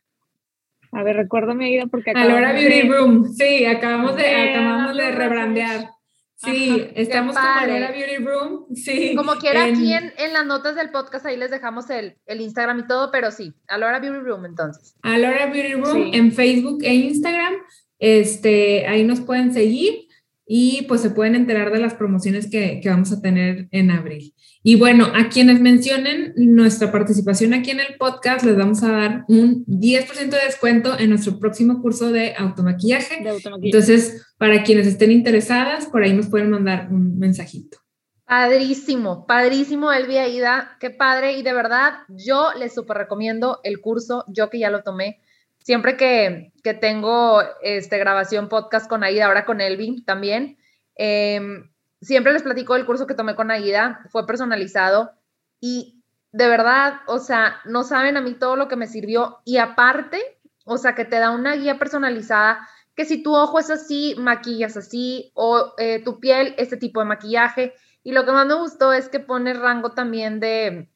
[0.92, 3.34] A ver, recuérdame, Ida, porque Alora Beauty Room.
[3.34, 5.90] Sí, acabamos de, acabamos de rebrandear.
[6.36, 8.66] Sí, estamos con Alora Beauty Room.
[8.76, 9.16] Sí.
[9.16, 12.80] Como quiera, aquí en, en, las notas del podcast ahí les dejamos el, el, Instagram
[12.80, 14.98] y todo, pero sí, Alora Beauty Room entonces.
[15.02, 17.54] Alora Beauty Room en Facebook e Instagram.
[18.00, 20.08] Este, ahí nos pueden seguir
[20.46, 24.34] y pues se pueden enterar de las promociones que, que, vamos a tener en abril.
[24.64, 29.26] Y bueno, a quienes mencionen nuestra participación aquí en el podcast, les vamos a dar
[29.28, 33.24] un 10% de descuento en nuestro próximo curso de automaquillaje.
[33.24, 33.68] de automaquillaje.
[33.68, 37.78] Entonces, para quienes estén interesadas, por ahí nos pueden mandar un mensajito.
[38.26, 41.38] Padrísimo, padrísimo, Elvia Aida, qué padre.
[41.38, 45.22] Y de verdad, yo les súper recomiendo el curso, yo que ya lo tomé
[45.68, 50.58] siempre que, que tengo este, grabación podcast con Aida, ahora con Elvin también,
[50.96, 55.12] em, siempre les platico del curso que tomé con Aida, fue personalizado
[55.60, 56.02] y
[56.32, 60.40] de verdad, o sea, no saben a mí todo lo que me sirvió y aparte,
[60.64, 62.66] o sea, que te da una guía personalizada
[62.96, 67.08] que si tu ojo es así, maquillas así, o eh, tu piel, este tipo de
[67.08, 67.74] maquillaje.
[68.04, 70.90] Y lo que más me gustó es que pone rango también de,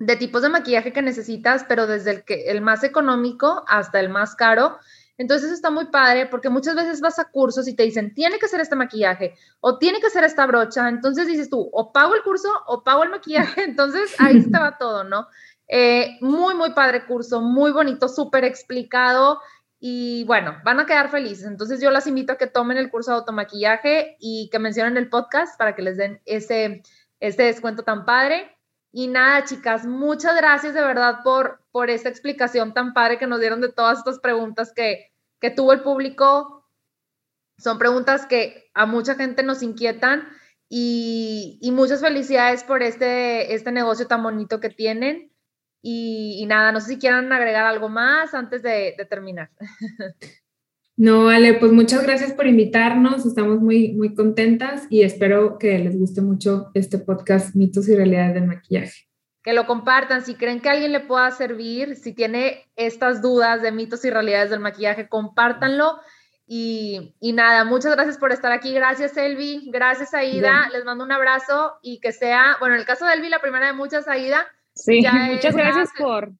[0.00, 4.08] de tipos de maquillaje que necesitas, pero desde el, que, el más económico hasta el
[4.08, 4.78] más caro.
[5.18, 8.48] Entonces está muy padre porque muchas veces vas a cursos y te dicen, tiene que
[8.48, 10.88] ser este maquillaje o tiene que ser esta brocha.
[10.88, 13.62] Entonces dices tú, o pago el curso o pago el maquillaje.
[13.64, 15.28] Entonces ahí estaba todo, ¿no?
[15.68, 19.40] Eh, muy, muy padre curso, muy bonito, súper explicado.
[19.82, 21.44] y bueno, van a quedar felices.
[21.44, 25.10] Entonces yo las invito a que tomen el curso de automaquillaje y que mencionen el
[25.10, 26.82] podcast para que les den ese,
[27.20, 28.56] ese descuento tan padre.
[28.92, 33.40] Y nada, chicas, muchas gracias de verdad por, por esta explicación tan padre que nos
[33.40, 36.68] dieron de todas estas preguntas que, que tuvo el público.
[37.58, 40.28] Son preguntas que a mucha gente nos inquietan
[40.68, 45.30] y, y muchas felicidades por este, este negocio tan bonito que tienen.
[45.82, 49.50] Y, nada, no sé si quieran agregar algo más antes de, terminar.
[51.00, 55.98] No, Ale, pues muchas gracias por invitarnos, estamos muy, muy contentas y espero que les
[55.98, 59.08] guste mucho este podcast Mitos y Realidades del Maquillaje.
[59.42, 63.62] Que lo compartan, si creen que a alguien le pueda servir, si tiene estas dudas
[63.62, 65.98] de mitos y realidades del maquillaje, compártanlo.
[66.46, 68.74] Y, nada, muchas gracias por estar aquí.
[68.74, 69.70] Gracias, Elvi.
[69.72, 70.68] Gracias, Aida.
[70.70, 73.68] Les mando un abrazo y que sea, bueno, en el caso de Elvi, la primera
[73.68, 75.00] de muchas, Aida, Sí,
[75.32, 76.32] muchas gracias por...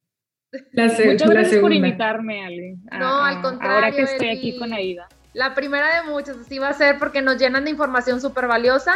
[0.73, 2.77] muchas gracias por invitarme, Ale.
[2.99, 3.75] no, al contrario.
[3.75, 5.09] Ahora que estoy aquí con Aida.
[5.33, 8.95] La primera de muchas, así va a ser porque nos llenan de información súper valiosa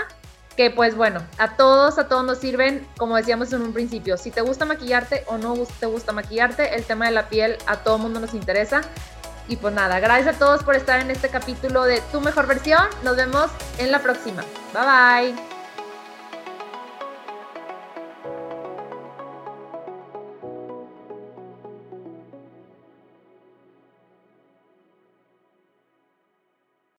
[0.57, 4.31] que pues bueno, a todos, a todos nos sirven, como decíamos en un principio, si
[4.31, 7.99] te gusta maquillarte o no te gusta maquillarte, el tema de la piel a todo
[7.99, 8.83] mundo nos interesa.
[9.47, 12.85] Y pues nada, gracias a todos por estar en este capítulo de Tu Mejor Versión.
[13.03, 14.43] Nos vemos en la próxima.
[14.73, 15.54] Bye bye.